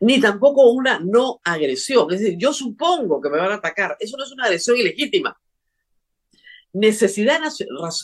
ni 0.00 0.20
tampoco 0.20 0.70
una 0.70 0.98
no 1.00 1.40
agresión. 1.44 2.12
Es 2.12 2.20
decir, 2.20 2.38
yo 2.38 2.52
supongo 2.52 3.20
que 3.20 3.30
me 3.30 3.38
van 3.38 3.52
a 3.52 3.56
atacar. 3.56 3.96
Eso 3.98 4.16
no 4.16 4.24
es 4.24 4.32
una 4.32 4.44
agresión 4.44 4.76
ilegítima. 4.76 5.38
Necesidad 6.72 7.40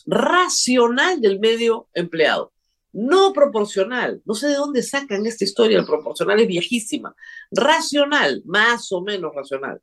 racional 0.06 1.21
del 1.21 1.38
medio 1.38 1.88
empleado. 1.94 2.52
No 2.92 3.33
proporcional. 3.33 4.23
No 4.25 4.35
sé 4.35 4.49
de 4.49 4.54
dónde 4.54 4.83
sacan 4.83 5.26
esta 5.26 5.44
historia. 5.44 5.78
El 5.78 5.87
proporcional 5.87 6.40
es 6.40 6.47
viejísima. 6.47 7.14
Racional, 7.50 8.42
más 8.47 8.90
o 8.92 9.02
menos 9.02 9.35
racional. 9.35 9.80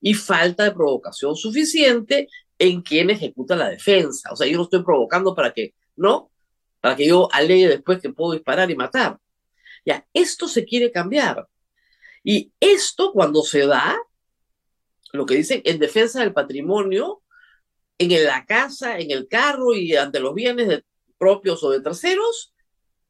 Y 0.00 0.14
falta 0.14 0.64
de 0.64 0.72
provocación 0.72 1.36
suficiente 1.36 2.28
en 2.58 2.82
quien 2.82 3.10
ejecuta 3.10 3.56
la 3.56 3.68
defensa. 3.68 4.30
O 4.32 4.36
sea, 4.36 4.46
yo 4.46 4.56
no 4.56 4.64
estoy 4.64 4.82
provocando 4.82 5.34
para 5.34 5.52
que, 5.52 5.74
¿no? 5.96 6.30
Para 6.80 6.96
que 6.96 7.06
yo 7.06 7.28
alegue 7.32 7.68
después 7.68 8.00
que 8.00 8.10
puedo 8.10 8.32
disparar 8.32 8.70
y 8.70 8.76
matar. 8.76 9.18
Ya, 9.84 10.06
esto 10.12 10.48
se 10.48 10.64
quiere 10.64 10.90
cambiar. 10.90 11.46
Y 12.22 12.52
esto 12.58 13.12
cuando 13.12 13.42
se 13.42 13.66
da, 13.66 13.98
lo 15.12 15.26
que 15.26 15.36
dicen 15.36 15.60
en 15.64 15.78
defensa 15.78 16.20
del 16.20 16.32
patrimonio, 16.32 17.22
en 17.98 18.24
la 18.24 18.44
casa, 18.44 18.98
en 18.98 19.10
el 19.10 19.28
carro 19.28 19.74
y 19.74 19.94
ante 19.96 20.20
los 20.20 20.34
bienes 20.34 20.82
propios 21.18 21.62
o 21.62 21.70
de 21.70 21.80
terceros, 21.80 22.54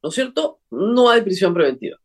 ¿no 0.01 0.09
es 0.09 0.15
cierto? 0.15 0.61
No 0.69 1.09
hay 1.09 1.21
prisión 1.21 1.53
preventiva. 1.53 1.97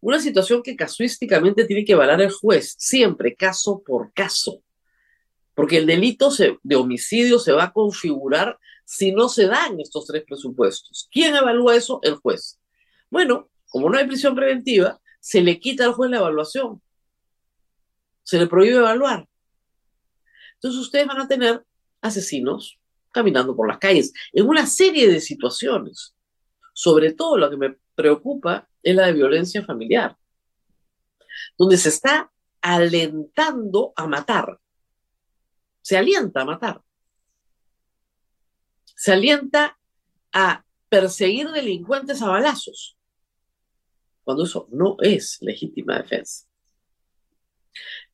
Una 0.00 0.18
situación 0.18 0.62
que 0.62 0.76
casuísticamente 0.76 1.64
tiene 1.64 1.84
que 1.84 1.92
evaluar 1.92 2.22
el 2.22 2.32
juez, 2.32 2.74
siempre 2.78 3.34
caso 3.36 3.82
por 3.84 4.12
caso, 4.12 4.62
porque 5.54 5.76
el 5.76 5.86
delito 5.86 6.30
de 6.62 6.76
homicidio 6.76 7.38
se 7.38 7.52
va 7.52 7.64
a 7.64 7.72
configurar 7.72 8.58
si 8.84 9.12
no 9.12 9.28
se 9.28 9.46
dan 9.46 9.78
estos 9.78 10.06
tres 10.06 10.24
presupuestos. 10.26 11.08
¿Quién 11.12 11.36
evalúa 11.36 11.76
eso? 11.76 12.00
El 12.02 12.16
juez. 12.16 12.58
Bueno, 13.10 13.50
como 13.68 13.88
no 13.88 13.98
hay 13.98 14.06
prisión 14.06 14.34
preventiva, 14.34 15.00
se 15.20 15.42
le 15.42 15.60
quita 15.60 15.84
al 15.84 15.92
juez 15.92 16.10
la 16.10 16.18
evaluación. 16.18 16.82
Se 18.22 18.38
le 18.38 18.46
prohíbe 18.46 18.78
evaluar. 18.78 19.28
Entonces 20.60 20.80
ustedes 20.80 21.06
van 21.06 21.20
a 21.20 21.26
tener 21.26 21.64
asesinos 22.02 22.78
caminando 23.10 23.56
por 23.56 23.66
las 23.66 23.78
calles 23.78 24.12
en 24.32 24.46
una 24.46 24.66
serie 24.66 25.08
de 25.10 25.20
situaciones. 25.20 26.14
Sobre 26.74 27.12
todo 27.12 27.38
lo 27.38 27.48
que 27.48 27.56
me 27.56 27.76
preocupa 27.94 28.68
es 28.82 28.94
la 28.94 29.06
de 29.06 29.14
violencia 29.14 29.64
familiar, 29.64 30.16
donde 31.56 31.78
se 31.78 31.88
está 31.88 32.30
alentando 32.60 33.94
a 33.96 34.06
matar. 34.06 34.60
Se 35.80 35.96
alienta 35.96 36.42
a 36.42 36.44
matar. 36.44 36.82
Se 38.94 39.12
alienta 39.12 39.78
a 40.32 40.64
perseguir 40.90 41.50
delincuentes 41.50 42.20
a 42.20 42.28
balazos 42.28 42.98
cuando 44.24 44.44
eso 44.44 44.68
no 44.70 44.96
es 45.00 45.38
legítima 45.40 45.96
defensa. 45.98 46.49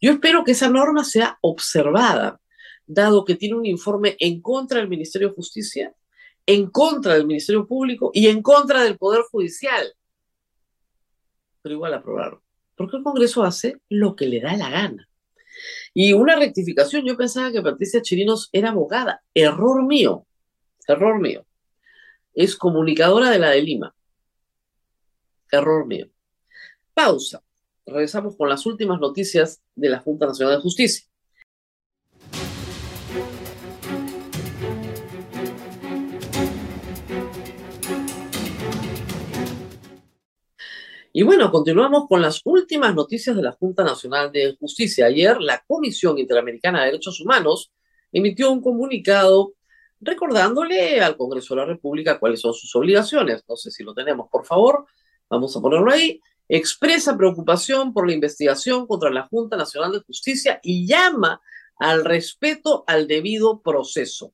Yo 0.01 0.13
espero 0.13 0.45
que 0.45 0.53
esa 0.53 0.69
norma 0.69 1.05
sea 1.05 1.39
observada, 1.41 2.41
dado 2.87 3.25
que 3.25 3.35
tiene 3.35 3.57
un 3.57 3.67
informe 3.67 4.17
en 4.21 4.41
contra 4.41 4.79
del 4.79 4.89
Ministerio 4.89 5.29
de 5.29 5.35
Justicia, 5.35 5.95
en 6.47 6.71
contra 6.71 7.15
del 7.15 7.27
Ministerio 7.27 7.67
Público 7.67 8.11
y 8.15 8.29
en 8.29 8.43
contra 8.43 8.83
del 8.83 8.97
Poder 8.97 9.23
Judicial. 9.31 9.93
Pero 11.63 11.75
igual 11.75 11.95
aprobaron. 11.95 12.41
Porque 12.77 12.99
el 12.99 13.03
Congreso 13.03 13.43
hace 13.43 13.81
lo 13.89 14.15
que 14.15 14.27
le 14.27 14.41
da 14.41 14.57
la 14.57 14.71
gana. 14.71 15.09
Y 15.95 16.13
una 16.13 16.37
rectificación, 16.37 17.05
yo 17.05 17.17
pensaba 17.17 17.51
que 17.51 17.63
Patricia 17.63 18.03
Chirinos 18.03 18.51
era 18.53 18.71
abogada. 18.71 19.23
Error 19.35 19.85
mío. 19.85 20.27
Error 20.87 21.19
mío. 21.19 21.45
Es 22.35 22.55
comunicadora 22.55 23.31
de 23.31 23.39
la 23.39 23.51
de 23.51 23.63
Lima. 23.63 23.95
Error 25.51 25.87
mío. 25.87 26.09
Pausa. 26.93 27.43
Regresamos 27.87 28.37
con 28.37 28.49
las 28.49 28.67
últimas 28.67 28.99
noticias 28.99 29.63
de 29.77 29.89
la 29.89 30.01
Junta 30.01 30.27
Nacional 30.27 30.57
de 30.57 30.61
Justicia. 30.61 31.07
Y 41.13 41.23
bueno, 41.23 41.51
continuamos 41.53 42.09
con 42.09 42.21
las 42.21 42.41
últimas 42.45 42.93
noticias 42.93 43.37
de 43.37 43.43
la 43.43 43.53
Junta 43.53 43.85
Nacional 43.85 44.33
de 44.33 44.57
Justicia. 44.59 45.07
Ayer 45.07 45.41
la 45.41 45.63
Comisión 45.65 46.19
Interamericana 46.19 46.81
de 46.81 46.87
Derechos 46.87 47.21
Humanos 47.21 47.73
emitió 48.11 48.51
un 48.51 48.61
comunicado 48.61 49.55
recordándole 50.01 51.01
al 51.01 51.17
Congreso 51.17 51.55
de 51.55 51.61
la 51.61 51.67
República 51.67 52.19
cuáles 52.19 52.41
son 52.41 52.53
sus 52.53 52.75
obligaciones. 52.75 53.45
No 53.49 53.55
sé 53.55 53.71
si 53.71 53.85
lo 53.85 53.95
tenemos, 53.95 54.29
por 54.29 54.45
favor. 54.45 54.87
Vamos 55.31 55.57
a 55.57 55.61
ponerlo 55.61 55.91
ahí, 55.91 56.21
expresa 56.49 57.17
preocupación 57.17 57.93
por 57.93 58.07
la 58.07 58.15
investigación 58.15 58.87
contra 58.87 59.11
la 59.11 59.27
Junta 59.27 59.57
Nacional 59.57 59.93
de 59.93 60.01
Justicia 60.01 60.61
y 60.63 60.87
llama 60.87 61.41
al 61.79 62.05
respeto 62.05 62.85
al 62.87 63.07
debido 63.07 63.61
proceso. 63.61 64.33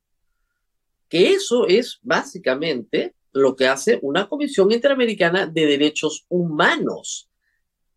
Que 1.08 1.32
eso 1.32 1.66
es 1.66 1.98
básicamente 2.02 3.14
lo 3.32 3.56
que 3.56 3.66
hace 3.66 3.98
una 4.02 4.28
Comisión 4.28 4.70
Interamericana 4.72 5.46
de 5.46 5.66
Derechos 5.66 6.26
Humanos, 6.28 7.28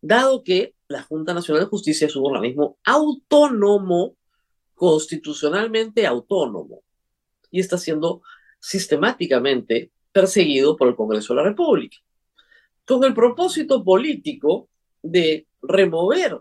dado 0.01 0.43
que 0.43 0.75
la 0.87 1.03
Junta 1.03 1.33
Nacional 1.33 1.63
de 1.63 1.69
Justicia 1.69 2.07
es 2.07 2.15
un 2.15 2.25
organismo 2.25 2.77
autónomo, 2.85 4.15
constitucionalmente 4.73 6.05
autónomo, 6.05 6.83
y 7.51 7.59
está 7.59 7.77
siendo 7.77 8.21
sistemáticamente 8.59 9.91
perseguido 10.11 10.77
por 10.77 10.87
el 10.87 10.95
Congreso 10.95 11.33
de 11.33 11.37
la 11.37 11.49
República 11.49 11.97
con 12.85 13.03
el 13.03 13.13
propósito 13.13 13.83
político 13.83 14.69
de 15.01 15.47
remover 15.61 16.39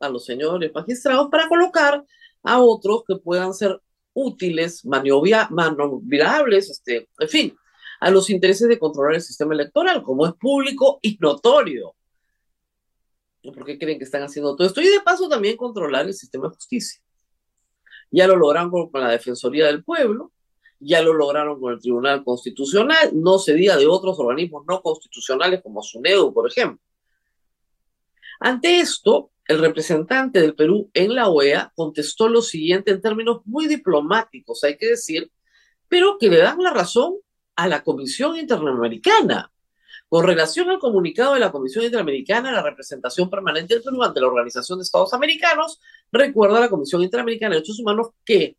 a 0.00 0.08
los 0.08 0.24
señores 0.24 0.72
magistrados 0.74 1.28
para 1.30 1.48
colocar 1.48 2.04
a 2.42 2.60
otros 2.60 3.04
que 3.06 3.16
puedan 3.16 3.52
ser 3.54 3.80
útiles, 4.12 4.84
maniobrables, 4.84 6.70
este, 6.70 7.08
en 7.18 7.28
fin, 7.28 7.56
a 8.00 8.10
los 8.10 8.30
intereses 8.30 8.66
de 8.68 8.78
controlar 8.78 9.14
el 9.14 9.22
sistema 9.22 9.54
electoral, 9.54 10.02
como 10.02 10.26
es 10.26 10.32
público 10.34 10.98
y 11.02 11.16
notorio. 11.20 11.94
¿Por 13.42 13.64
qué 13.64 13.78
creen 13.78 13.98
que 13.98 14.04
están 14.04 14.22
haciendo 14.22 14.56
todo 14.56 14.66
esto? 14.66 14.80
Y 14.80 14.88
de 14.88 15.00
paso 15.00 15.28
también 15.28 15.56
controlar 15.56 16.06
el 16.06 16.14
sistema 16.14 16.48
de 16.48 16.54
justicia. 16.54 17.00
Ya 18.10 18.26
lo 18.26 18.36
lograron 18.36 18.70
con 18.70 19.00
la 19.00 19.10
Defensoría 19.10 19.66
del 19.66 19.84
Pueblo, 19.84 20.32
ya 20.80 21.02
lo 21.02 21.12
lograron 21.12 21.60
con 21.60 21.74
el 21.74 21.80
Tribunal 21.80 22.24
Constitucional, 22.24 23.10
no 23.14 23.38
se 23.38 23.54
diga 23.54 23.76
de 23.76 23.86
otros 23.86 24.18
organismos 24.18 24.64
no 24.66 24.80
constitucionales 24.80 25.62
como 25.62 25.82
SUNEDU, 25.82 26.32
por 26.32 26.50
ejemplo. 26.50 26.80
Ante 28.40 28.80
esto, 28.80 29.30
el 29.46 29.58
representante 29.58 30.40
del 30.40 30.54
Perú 30.54 30.90
en 30.94 31.14
la 31.14 31.28
OEA 31.28 31.72
contestó 31.76 32.28
lo 32.28 32.40
siguiente 32.40 32.90
en 32.90 33.02
términos 33.02 33.42
muy 33.44 33.66
diplomáticos, 33.66 34.64
hay 34.64 34.78
que 34.78 34.88
decir, 34.88 35.30
pero 35.88 36.16
que 36.18 36.28
le 36.28 36.38
dan 36.38 36.62
la 36.62 36.70
razón 36.70 37.16
a 37.56 37.68
la 37.68 37.82
Comisión 37.82 38.36
Interamericana. 38.36 39.52
Con 40.08 40.26
relación 40.26 40.70
al 40.70 40.78
comunicado 40.78 41.34
de 41.34 41.40
la 41.40 41.52
Comisión 41.52 41.84
Interamericana, 41.84 42.50
la 42.50 42.62
representación 42.62 43.28
permanente 43.28 43.74
del 43.74 43.82
Perú 43.82 44.02
ante 44.02 44.20
la 44.20 44.26
Organización 44.28 44.78
de 44.78 44.84
Estados 44.84 45.12
Americanos, 45.12 45.80
recuerda 46.10 46.58
a 46.58 46.62
la 46.62 46.68
Comisión 46.68 47.02
Interamericana 47.02 47.50
de 47.50 47.56
Derechos 47.56 47.78
Humanos 47.78 48.08
que 48.24 48.56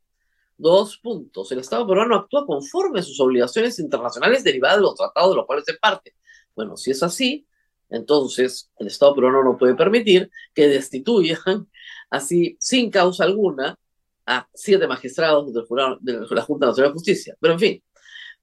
Dos 0.62 0.98
puntos. 1.00 1.52
El 1.52 1.60
Estado 1.60 1.88
peruano 1.88 2.16
actúa 2.16 2.46
conforme 2.46 3.00
a 3.00 3.04
sus 3.04 3.20
obligaciones 3.20 3.80
internacionales 3.80 4.44
derivadas 4.44 4.78
de 4.78 4.84
los 4.84 4.96
tratados 4.96 5.32
de 5.32 5.36
los 5.38 5.46
cuales 5.48 5.68
es 5.68 5.80
parte. 5.80 6.16
Bueno, 6.56 6.78
si 6.78 6.92
es 6.92 7.02
así, 7.04 7.48
Entonces, 7.90 8.72
el 8.80 8.88
Estado 8.88 9.16
peruano 9.16 9.44
no 9.44 9.58
puede 9.58 9.76
permitir 9.76 10.30
que 10.54 10.68
destituyan 10.68 11.68
así, 12.10 12.56
sin 12.60 12.90
causa 12.90 13.26
alguna, 13.26 13.78
a 14.26 14.48
siete 14.54 14.88
magistrados 14.88 15.52
de 15.54 16.28
la 16.30 16.42
Junta 16.44 16.68
Nacional 16.68 16.92
de 16.92 16.94
Justicia. 16.94 17.36
Pero 17.42 17.54
en 17.54 17.60
fin, 17.60 17.84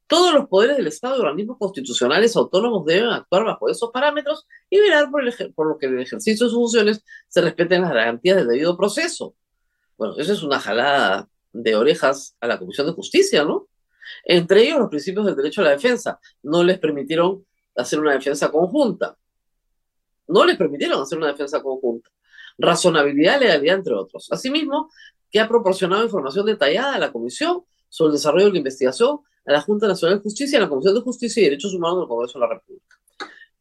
todos 0.09 0.35
los 0.35 0.49
poderes 0.49 0.77
del 0.77 0.89
Estado 0.89 1.19
y 1.19 1.21
organismos 1.21 1.59
constitucionales 1.59 2.35
autónomos 2.37 2.85
deben 2.85 3.11
actuar 3.11 3.45
bajo 3.45 3.69
esos 3.69 3.91
parámetros 3.91 4.47
y 4.69 4.81
velar 4.81 5.11
por, 5.11 5.23
el, 5.27 5.35
lo 5.57 5.79
que 5.79 5.87
en 5.87 5.95
el 5.97 6.03
ejercicio 6.03 6.47
de 6.47 6.51
sus 6.51 6.59
funciones 6.59 7.05
se 7.29 7.41
respeten 7.43 7.83
las 7.83 7.93
garantías 7.93 8.37
del 8.39 8.49
debido 8.49 8.77
proceso. 8.77 9.35
Bueno, 9.97 10.15
eso 10.19 10.33
es 10.33 10.43
una 10.43 10.59
jalada 10.59 11.29
de 11.53 11.77
orejas 11.77 12.37
a 12.41 12.47
la 12.47 12.59
Comisión 12.59 12.87
de 12.87 12.93
Justicia, 12.93 13.45
¿no? 13.45 13.69
Entre 14.25 14.63
ellos 14.63 14.79
los 14.79 14.89
principios 14.89 15.27
del 15.27 15.37
derecho 15.37 15.61
a 15.61 15.65
la 15.65 15.71
defensa. 15.71 16.19
No 16.43 16.63
les 16.63 16.79
permitieron 16.79 17.45
hacer 17.77 18.01
una 18.01 18.13
defensa 18.13 18.51
conjunta. 18.51 19.17
No 20.27 20.45
les 20.45 20.57
permitieron 20.57 21.01
hacer 21.01 21.19
una 21.19 21.29
defensa 21.29 21.63
conjunta. 21.63 22.11
Razonabilidad, 22.59 23.41
legalidad, 23.41 23.77
entre 23.77 23.95
otros. 23.95 24.29
Asimismo, 24.31 24.91
que 25.31 25.41
ha 25.41 25.49
proporcionado 25.49 26.05
información 26.05 26.47
detallada 26.47 26.95
a 26.95 26.99
la 26.99 27.13
Comisión 27.13 27.63
sobre 27.89 28.09
el 28.11 28.17
desarrollo 28.17 28.47
de 28.47 28.53
la 28.53 28.59
investigación, 28.59 29.21
a 29.47 29.53
la 29.53 29.61
Junta 29.61 29.87
Nacional 29.87 30.19
de 30.19 30.23
Justicia, 30.23 30.59
a 30.59 30.63
la 30.63 30.69
Comisión 30.69 30.95
de 30.95 31.01
Justicia 31.01 31.41
y 31.41 31.45
Derechos 31.45 31.75
Humanos 31.75 32.01
del 32.01 32.09
Congreso 32.09 32.39
de 32.39 32.47
la 32.47 32.55
República. 32.55 32.97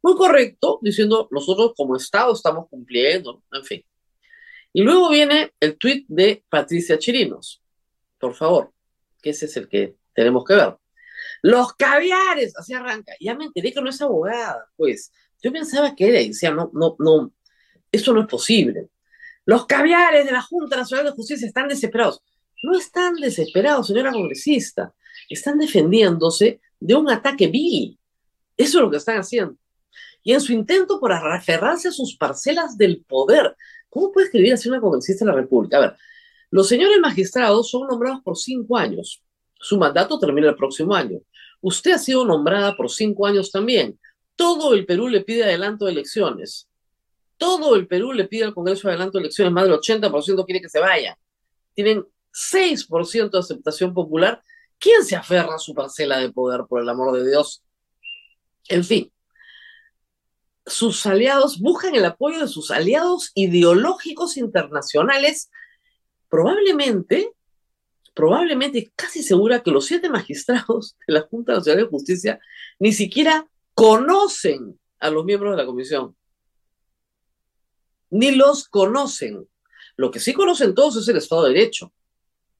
Muy 0.01 0.15
correcto, 0.15 0.79
diciendo 0.81 1.27
nosotros 1.31 1.73
como 1.75 1.95
Estado 1.95 2.33
estamos 2.33 2.67
cumpliendo, 2.69 3.43
en 3.51 3.63
fin. 3.63 3.85
Y 4.73 4.81
luego 4.81 5.09
viene 5.09 5.53
el 5.59 5.77
tuit 5.77 6.05
de 6.07 6.43
Patricia 6.49 6.99
Chirinos. 6.99 7.61
Por 8.19 8.35
favor, 8.35 8.73
que 9.21 9.31
ese 9.31 9.45
es 9.45 9.57
el 9.57 9.67
que 9.67 9.95
tenemos 10.13 10.43
que 10.45 10.55
ver. 10.55 10.75
Los 11.41 11.73
caviares, 11.73 12.55
así 12.57 12.73
arranca. 12.73 13.13
Ya 13.19 13.35
me 13.35 13.45
enteré 13.45 13.71
que 13.71 13.81
no 13.81 13.89
es 13.89 14.01
abogada, 14.01 14.67
pues. 14.75 15.11
Yo 15.41 15.51
pensaba 15.51 15.95
que 15.95 16.09
era 16.09 16.21
y 16.21 16.29
decía, 16.29 16.51
no, 16.51 16.71
no, 16.73 16.95
no, 16.99 17.31
eso 17.91 18.13
no 18.13 18.21
es 18.21 18.27
posible. 18.27 18.89
Los 19.45 19.65
caviares 19.65 20.25
de 20.25 20.31
la 20.31 20.41
Junta 20.41 20.75
Nacional 20.75 21.05
de 21.05 21.11
Justicia 21.11 21.47
están 21.47 21.67
desesperados. 21.67 22.21
No 22.63 22.77
están 22.77 23.15
desesperados, 23.15 23.87
señora 23.87 24.11
congresista. 24.11 24.93
Están 25.29 25.59
defendiéndose 25.59 26.59
de 26.79 26.95
un 26.95 27.09
ataque 27.09 27.47
vil. 27.47 27.99
Eso 28.57 28.79
es 28.79 28.83
lo 28.83 28.91
que 28.91 28.97
están 28.97 29.19
haciendo. 29.19 29.55
Y 30.23 30.33
en 30.33 30.41
su 30.41 30.51
intento 30.51 30.99
por 30.99 31.13
aferrarse 31.13 31.87
a 31.87 31.91
sus 31.91 32.17
parcelas 32.17 32.77
del 32.77 33.05
poder, 33.07 33.55
¿cómo 33.89 34.11
puede 34.11 34.25
escribir 34.25 34.53
así 34.53 34.67
una 34.67 34.81
congresista 34.81 35.23
de 35.23 35.31
la 35.31 35.37
República? 35.37 35.77
A 35.77 35.81
ver, 35.81 35.95
los 36.49 36.67
señores 36.67 36.99
magistrados 36.99 37.69
son 37.69 37.87
nombrados 37.87 38.21
por 38.23 38.37
cinco 38.37 38.77
años. 38.77 39.21
Su 39.59 39.77
mandato 39.77 40.19
termina 40.19 40.49
el 40.49 40.55
próximo 40.55 40.93
año. 40.93 41.19
Usted 41.61 41.91
ha 41.91 41.97
sido 41.97 42.25
nombrada 42.25 42.75
por 42.75 42.89
cinco 42.89 43.25
años 43.25 43.51
también. 43.51 43.99
Todo 44.35 44.73
el 44.73 44.85
Perú 44.85 45.07
le 45.07 45.21
pide 45.21 45.43
adelanto 45.43 45.85
de 45.85 45.91
elecciones. 45.91 46.67
Todo 47.37 47.75
el 47.75 47.87
Perú 47.87 48.13
le 48.13 48.25
pide 48.25 48.45
al 48.45 48.53
Congreso 48.53 48.87
adelanto 48.87 49.17
de 49.17 49.23
elecciones. 49.23 49.53
Más 49.53 49.63
del 49.63 49.73
80% 49.73 50.45
quiere 50.45 50.61
que 50.61 50.69
se 50.69 50.79
vaya. 50.79 51.17
Tienen 51.73 52.05
6% 52.31 53.31
de 53.31 53.39
aceptación 53.39 53.93
popular. 53.93 54.41
¿Quién 54.79 55.03
se 55.03 55.15
aferra 55.15 55.55
a 55.55 55.59
su 55.59 55.73
parcela 55.73 56.19
de 56.19 56.31
poder, 56.31 56.61
por 56.69 56.81
el 56.81 56.89
amor 56.89 57.17
de 57.17 57.27
Dios? 57.27 57.63
En 58.69 58.83
fin, 58.83 59.11
sus 60.65 61.05
aliados 61.05 61.59
buscan 61.59 61.95
el 61.95 62.05
apoyo 62.05 62.39
de 62.39 62.47
sus 62.47 62.69
aliados 62.69 63.31
ideológicos 63.33 64.37
internacionales, 64.37 65.49
probablemente 66.29 67.33
probablemente 68.17 68.91
casi 68.95 69.21
segura 69.21 69.61
que 69.61 69.69
los 69.69 69.85
siete 69.85 70.09
magistrados 70.09 70.97
de 71.07 71.13
la 71.13 71.21
Junta 71.21 71.53
Nacional 71.53 71.83
de 71.83 71.89
Justicia 71.89 72.39
ni 72.79 72.91
siquiera 72.91 73.47
conocen 73.75 74.79
a 74.99 75.11
los 75.11 75.23
miembros 75.23 75.51
de 75.51 75.57
la 75.57 75.67
comisión. 75.67 76.15
Ni 78.09 78.31
los 78.31 78.67
conocen. 78.69 79.47
Lo 79.97 80.09
que 80.09 80.19
sí 80.19 80.33
conocen 80.33 80.73
todos 80.73 80.95
es 80.95 81.07
el 81.07 81.17
Estado 81.17 81.43
de 81.43 81.53
Derecho. 81.53 81.93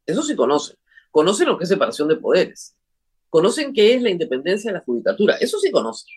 Eso 0.05 0.21
sí 0.21 0.35
conocen. 0.35 0.77
Conocen 1.09 1.47
lo 1.47 1.57
que 1.57 1.63
es 1.63 1.69
separación 1.69 2.07
de 2.07 2.17
poderes. 2.17 2.75
Conocen 3.27 3.73
qué 3.73 3.95
es 3.95 4.01
la 4.03 4.11
independencia 4.11 4.69
de 4.69 4.77
la 4.77 4.83
judicatura. 4.83 5.37
Eso 5.37 5.57
sí 5.57 5.71
conocen. 5.71 6.07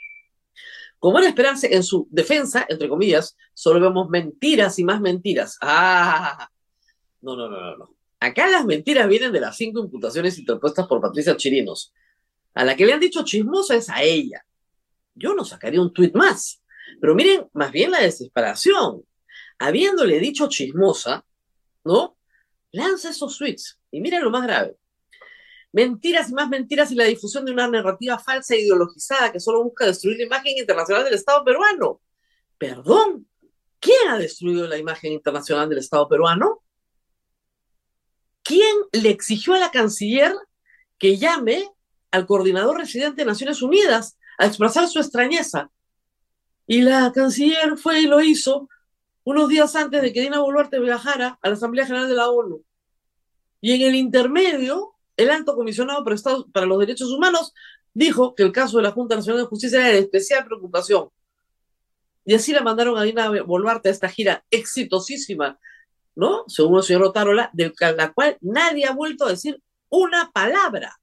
Como 0.98 1.18
era 1.18 1.28
esperarse, 1.28 1.74
en 1.74 1.82
su 1.82 2.06
defensa, 2.10 2.66
entre 2.68 2.90
comillas, 2.90 3.38
solo 3.54 3.80
vemos 3.80 4.10
mentiras 4.10 4.78
y 4.78 4.84
más 4.84 5.00
mentiras. 5.00 5.56
Ah, 5.62 6.50
no, 7.22 7.36
no, 7.36 7.48
no, 7.48 7.60
no, 7.60 7.76
no. 7.76 7.96
Acá 8.20 8.48
las 8.48 8.66
mentiras 8.66 9.08
vienen 9.08 9.32
de 9.32 9.40
las 9.40 9.56
cinco 9.56 9.80
imputaciones 9.80 10.38
interpuestas 10.38 10.86
por 10.86 11.00
Patricia 11.00 11.36
Chirinos. 11.36 11.92
A 12.54 12.64
la 12.64 12.76
que 12.76 12.84
le 12.84 12.92
han 12.92 13.00
dicho 13.00 13.24
chismosa 13.24 13.76
es 13.76 13.88
a 13.88 14.02
ella. 14.02 14.44
Yo 15.14 15.34
no 15.34 15.44
sacaría 15.44 15.80
un 15.80 15.92
tuit 15.92 16.14
más. 16.14 16.62
Pero 17.00 17.14
miren, 17.14 17.48
más 17.54 17.72
bien 17.72 17.90
la 17.90 18.00
desesperación. 18.00 19.02
Habiéndole 19.58 20.18
dicho 20.18 20.48
chismosa, 20.48 21.24
¿no? 21.84 22.16
Lanza 22.72 23.10
esos 23.10 23.38
tweets. 23.38 23.78
Y 23.90 24.00
miren 24.00 24.22
lo 24.22 24.30
más 24.30 24.42
grave. 24.42 24.76
Mentiras 25.72 26.30
y 26.30 26.34
más 26.34 26.48
mentiras 26.48 26.90
y 26.90 26.96
la 26.96 27.04
difusión 27.04 27.44
de 27.44 27.52
una 27.52 27.68
narrativa 27.68 28.18
falsa 28.18 28.54
e 28.54 28.60
ideologizada 28.60 29.30
que 29.30 29.40
solo 29.40 29.62
busca 29.62 29.86
destruir 29.86 30.18
la 30.18 30.24
imagen 30.24 30.58
internacional 30.58 31.04
del 31.04 31.14
Estado 31.14 31.44
peruano. 31.44 32.00
Perdón, 32.58 33.26
¿quién 33.78 34.08
ha 34.08 34.18
destruido 34.18 34.66
la 34.66 34.78
imagen 34.78 35.12
internacional 35.12 35.68
del 35.68 35.78
Estado 35.78 36.08
peruano? 36.08 36.59
¿Quién 38.50 38.76
le 38.90 39.10
exigió 39.10 39.54
a 39.54 39.60
la 39.60 39.70
canciller 39.70 40.34
que 40.98 41.18
llame 41.18 41.70
al 42.10 42.26
coordinador 42.26 42.78
residente 42.78 43.22
de 43.22 43.26
Naciones 43.26 43.62
Unidas 43.62 44.18
a 44.38 44.46
expresar 44.46 44.88
su 44.88 44.98
extrañeza? 44.98 45.70
Y 46.66 46.82
la 46.82 47.12
canciller 47.12 47.78
fue 47.78 48.00
y 48.00 48.06
lo 48.06 48.20
hizo 48.20 48.68
unos 49.22 49.48
días 49.48 49.76
antes 49.76 50.02
de 50.02 50.12
que 50.12 50.22
Dina 50.22 50.40
Boluarte 50.40 50.80
viajara 50.80 51.38
a 51.40 51.48
la 51.48 51.54
Asamblea 51.54 51.86
General 51.86 52.08
de 52.08 52.16
la 52.16 52.28
ONU. 52.28 52.64
Y 53.60 53.72
en 53.72 53.82
el 53.82 53.94
intermedio, 53.94 54.94
el 55.16 55.30
alto 55.30 55.54
comisionado 55.54 56.02
para, 56.02 56.16
para 56.52 56.66
los 56.66 56.80
Derechos 56.80 57.12
Humanos 57.12 57.54
dijo 57.94 58.34
que 58.34 58.42
el 58.42 58.50
caso 58.50 58.78
de 58.78 58.82
la 58.82 58.90
Junta 58.90 59.14
Nacional 59.14 59.42
de 59.42 59.48
Justicia 59.48 59.78
era 59.78 59.90
de 59.90 60.00
especial 60.00 60.44
preocupación. 60.44 61.08
Y 62.24 62.34
así 62.34 62.52
la 62.52 62.62
mandaron 62.62 62.98
a 62.98 63.04
Dina 63.04 63.30
Boluarte 63.42 63.90
a 63.90 63.92
esta 63.92 64.08
gira 64.08 64.44
exitosísima 64.50 65.60
¿no? 66.14 66.44
Según 66.48 66.78
el 66.78 66.82
señor 66.82 67.04
Otárola, 67.04 67.50
de 67.52 67.72
la 67.96 68.12
cual 68.12 68.36
nadie 68.40 68.86
ha 68.86 68.92
vuelto 68.92 69.26
a 69.26 69.30
decir 69.30 69.60
una 69.88 70.30
palabra. 70.30 70.98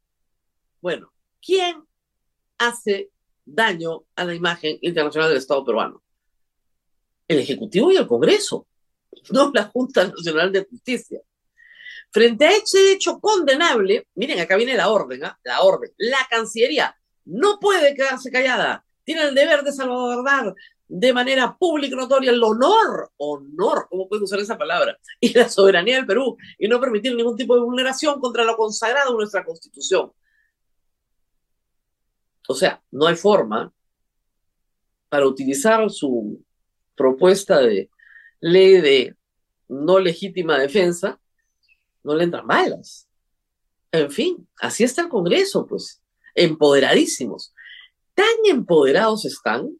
Bueno, 0.82 1.12
¿quién 1.41 1.84
hace 2.58 3.12
daño 3.46 4.04
a 4.15 4.26
la 4.26 4.34
imagen 4.34 4.78
internacional 4.82 5.30
del 5.30 5.39
Estado 5.39 5.65
peruano? 5.65 6.02
El 7.28 7.39
Ejecutivo 7.39 7.91
y 7.91 7.98
el 7.98 8.08
Congreso, 8.08 8.67
no 9.32 9.52
la 9.54 9.65
Junta 9.65 10.08
Nacional 10.08 10.52
de 10.52 10.65
Justicia. 10.65 11.22
Frente 12.12 12.46
a 12.46 12.52
ese 12.52 12.93
hecho 12.93 13.20
condenable, 13.20 14.08
miren, 14.15 14.39
acá 14.39 14.56
viene 14.56 14.76
la 14.76 14.89
orden, 14.89 15.26
¿ah? 15.26 15.38
la 15.43 15.62
orden, 15.62 15.91
la 15.98 16.26
Cancillería 16.30 16.96
no 17.26 17.60
puede 17.60 17.93
quedarse 17.93 18.32
callada, 18.32 18.86
tiene 19.04 19.24
el 19.24 19.36
deber 19.36 19.63
de 19.63 19.74
salvaguardar 19.74 20.56
de 20.89 21.13
manera 21.13 21.56
pública 21.58 21.95
notoria 21.95 22.32
el 22.32 22.41
honor, 22.41 23.12
honor, 23.17 23.88
¿cómo 23.89 24.08
puedes 24.08 24.23
usar 24.23 24.39
esa 24.39 24.58
palabra? 24.58 24.97
Y 25.19 25.34
la 25.34 25.50
soberanía 25.50 25.97
del 25.97 26.06
Perú 26.06 26.38
y 26.58 26.67
no 26.67 26.80
permitir 26.80 27.15
ningún 27.15 27.36
tipo 27.36 27.56
de 27.56 27.62
vulneración 27.62 28.19
contra 28.19 28.43
lo 28.43 28.56
consagrado 28.56 29.12
en 29.12 29.17
nuestra 29.17 29.43
constitución. 29.43 30.12
O 32.47 32.54
sea, 32.54 32.82
no 32.91 33.08
hay 33.08 33.15
forma 33.15 33.73
para 35.10 35.28
utilizar 35.28 35.89
su 35.89 36.43
propuesta 36.95 37.60
de 37.60 37.89
ley 38.39 38.82
de 38.82 39.15
no 39.67 40.00
legítima 40.00 40.58
defensa, 40.58 41.19
no 42.04 42.15
le 42.15 42.23
entran 42.23 42.47
balas. 42.47 43.08
En 43.91 44.10
fin, 44.12 44.47
así 44.62 44.84
está 44.84 45.02
el 45.02 45.10
Congreso, 45.10 45.65
pues, 45.65 46.02
empoderadísimos. 46.36 47.54
Tan 48.13 48.26
empoderados 48.45 49.26
están 49.26 49.78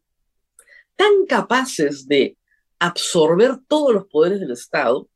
tan 0.98 1.26
capaces 1.26 2.08
de 2.08 2.36
absorber 2.80 3.58
todos 3.68 3.94
los 3.94 4.06
poderes 4.08 4.40
del 4.40 4.50
Estado 4.50 5.08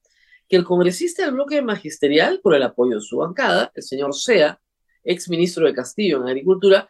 que 0.49 0.57
el 0.57 0.64
congresista 0.64 1.25
del 1.25 1.35
bloque 1.35 1.61
magisterial, 1.61 2.40
con 2.40 2.55
el 2.55 2.62
apoyo 2.62 2.97
de 2.97 3.01
su 3.01 3.16
bancada, 3.16 3.73
el 3.75 3.83
señor 3.83 4.14
Sea, 4.14 4.61
ex 5.03 5.29
ministro 5.29 5.66
de 5.66 5.75
Castillo 5.75 6.18
en 6.18 6.29
Agricultura, 6.29 6.88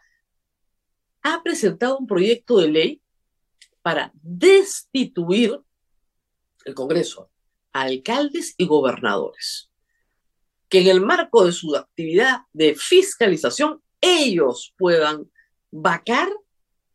ha 1.23 1.41
presentado 1.41 1.97
un 1.97 2.05
proyecto 2.05 2.59
de 2.59 2.67
ley 2.67 3.01
para 3.81 4.11
destituir 4.21 5.59
el 6.65 6.75
Congreso, 6.75 7.31
alcaldes 7.71 8.53
y 8.57 8.67
gobernadores, 8.67 9.71
que 10.69 10.81
en 10.81 10.87
el 10.87 11.01
marco 11.01 11.45
de 11.45 11.51
su 11.51 11.75
actividad 11.75 12.41
de 12.53 12.75
fiscalización 12.75 13.81
ellos 13.99 14.75
puedan 14.77 15.31
vacar 15.71 16.29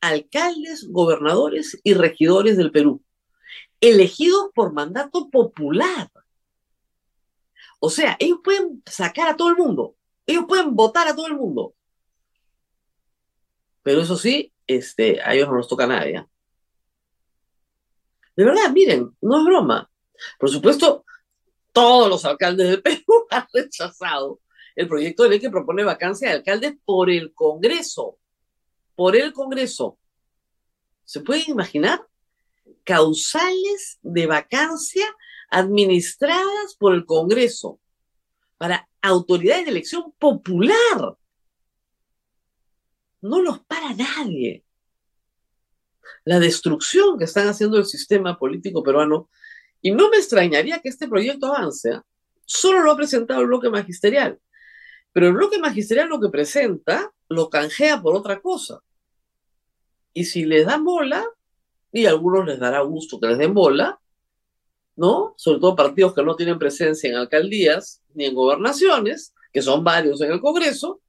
alcaldes, 0.00 0.88
gobernadores 0.90 1.78
y 1.82 1.94
regidores 1.94 2.56
del 2.56 2.70
Perú, 2.70 3.02
elegidos 3.80 4.50
por 4.54 4.72
mandato 4.72 5.28
popular. 5.30 6.10
O 7.80 7.90
sea, 7.90 8.16
ellos 8.18 8.38
pueden 8.42 8.82
sacar 8.86 9.28
a 9.28 9.36
todo 9.36 9.48
el 9.48 9.56
mundo, 9.56 9.96
ellos 10.26 10.44
pueden 10.48 10.74
votar 10.74 11.06
a 11.08 11.14
todo 11.14 11.26
el 11.26 11.34
mundo. 11.34 11.74
Pero 13.82 14.02
eso 14.02 14.16
sí, 14.16 14.52
este, 14.66 15.20
a 15.22 15.34
ellos 15.34 15.48
no 15.48 15.56
nos 15.56 15.68
toca 15.68 15.86
nada. 15.86 16.04
De 16.04 16.26
verdad, 18.44 18.70
miren, 18.72 19.16
no 19.20 19.38
es 19.38 19.44
broma. 19.44 19.90
Por 20.38 20.50
supuesto, 20.50 21.04
todos 21.72 22.08
los 22.08 22.24
alcaldes 22.24 22.68
del 22.68 22.82
Perú 22.82 23.26
han 23.30 23.46
rechazado 23.52 24.40
el 24.76 24.86
proyecto 24.86 25.22
de 25.22 25.30
ley 25.30 25.40
que 25.40 25.50
propone 25.50 25.84
vacancia 25.84 26.28
de 26.28 26.36
alcaldes 26.36 26.74
por 26.84 27.10
el 27.10 27.32
Congreso. 27.34 28.18
Por 28.98 29.14
el 29.14 29.32
Congreso. 29.32 29.96
¿Se 31.04 31.20
pueden 31.20 31.50
imaginar? 31.50 32.04
Causales 32.82 34.00
de 34.02 34.26
vacancia 34.26 35.06
administradas 35.50 36.74
por 36.76 36.96
el 36.96 37.06
Congreso 37.06 37.78
para 38.56 38.88
autoridades 39.00 39.66
de 39.66 39.70
elección 39.70 40.12
popular. 40.18 41.16
No 43.20 43.40
los 43.40 43.60
para 43.60 43.94
nadie. 43.94 44.64
La 46.24 46.40
destrucción 46.40 47.20
que 47.20 47.26
están 47.26 47.46
haciendo 47.46 47.78
el 47.78 47.86
sistema 47.86 48.36
político 48.36 48.82
peruano, 48.82 49.30
y 49.80 49.92
no 49.92 50.10
me 50.10 50.16
extrañaría 50.16 50.80
que 50.80 50.88
este 50.88 51.06
proyecto 51.06 51.46
avance, 51.46 52.00
solo 52.44 52.80
lo 52.80 52.90
ha 52.90 52.96
presentado 52.96 53.42
el 53.42 53.46
bloque 53.46 53.70
magisterial. 53.70 54.40
Pero 55.12 55.28
el 55.28 55.34
bloque 55.34 55.60
magisterial 55.60 56.08
lo 56.08 56.20
que 56.20 56.30
presenta 56.30 57.12
lo 57.28 57.48
canjea 57.48 58.02
por 58.02 58.16
otra 58.16 58.40
cosa. 58.40 58.82
Y 60.12 60.24
si 60.24 60.44
les 60.44 60.66
dan 60.66 60.84
bola, 60.84 61.24
y 61.92 62.06
a 62.06 62.10
algunos 62.10 62.46
les 62.46 62.58
dará 62.58 62.80
gusto 62.80 63.20
que 63.20 63.28
les 63.28 63.38
den 63.38 63.54
bola, 63.54 64.00
¿no? 64.96 65.34
Sobre 65.36 65.60
todo 65.60 65.76
partidos 65.76 66.14
que 66.14 66.22
no 66.22 66.36
tienen 66.36 66.58
presencia 66.58 67.08
en 67.08 67.16
alcaldías 67.16 68.02
ni 68.14 68.26
en 68.26 68.34
gobernaciones, 68.34 69.34
que 69.52 69.62
son 69.62 69.84
varios 69.84 70.20
en 70.20 70.32
el 70.32 70.40
Congreso, 70.40 71.00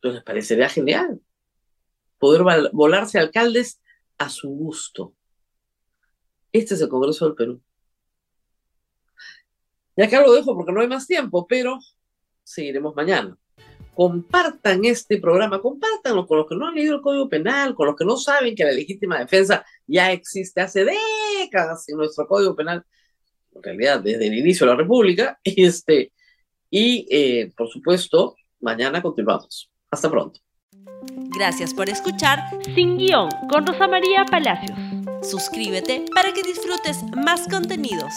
pues 0.00 0.14
les 0.14 0.22
parecería 0.22 0.68
genial 0.68 1.20
poder 2.20 2.42
volarse 2.72 3.18
alcaldes 3.18 3.80
a 4.18 4.28
su 4.28 4.50
gusto. 4.50 5.14
Este 6.52 6.74
es 6.74 6.80
el 6.82 6.88
Congreso 6.88 7.24
del 7.24 7.34
Perú. 7.34 7.62
Y 9.96 10.02
acá 10.02 10.20
lo 10.20 10.32
dejo 10.32 10.54
porque 10.54 10.72
no 10.72 10.80
hay 10.80 10.88
más 10.88 11.06
tiempo, 11.06 11.46
pero 11.48 11.78
seguiremos 12.44 12.94
mañana. 12.94 13.36
Compartan 13.94 14.84
este 14.84 15.18
programa, 15.18 15.60
compártanlo 15.60 16.26
con 16.26 16.38
los 16.38 16.46
que 16.48 16.56
no 16.56 16.68
han 16.68 16.74
leído 16.74 16.96
el 16.96 17.02
Código 17.02 17.28
Penal, 17.28 17.74
con 17.74 17.86
los 17.86 17.96
que 17.96 18.04
no 18.04 18.16
saben 18.16 18.54
que 18.54 18.64
la 18.64 18.72
legítima 18.72 19.18
defensa 19.18 19.64
ya 19.86 20.12
existe 20.12 20.60
hace 20.60 20.86
décadas 21.38 21.88
en 21.88 21.98
nuestro 21.98 22.26
Código 22.26 22.54
Penal, 22.56 22.84
en 23.54 23.62
realidad 23.62 24.00
desde 24.00 24.26
el 24.26 24.34
inicio 24.34 24.66
de 24.66 24.72
la 24.72 24.78
República, 24.78 25.38
este, 25.44 26.12
y 26.70 27.06
eh, 27.10 27.52
por 27.56 27.68
supuesto, 27.68 28.36
mañana 28.60 29.02
continuamos. 29.02 29.70
Hasta 29.90 30.08
pronto. 30.08 30.40
Gracias 31.36 31.74
por 31.74 31.88
escuchar 31.88 32.38
Sin 32.74 32.96
Guión 32.96 33.30
con 33.50 33.66
Rosa 33.66 33.88
María 33.88 34.24
Palacios. 34.24 34.78
Suscríbete 35.22 36.04
para 36.14 36.32
que 36.32 36.42
disfrutes 36.42 37.02
más 37.24 37.48
contenidos. 37.48 38.12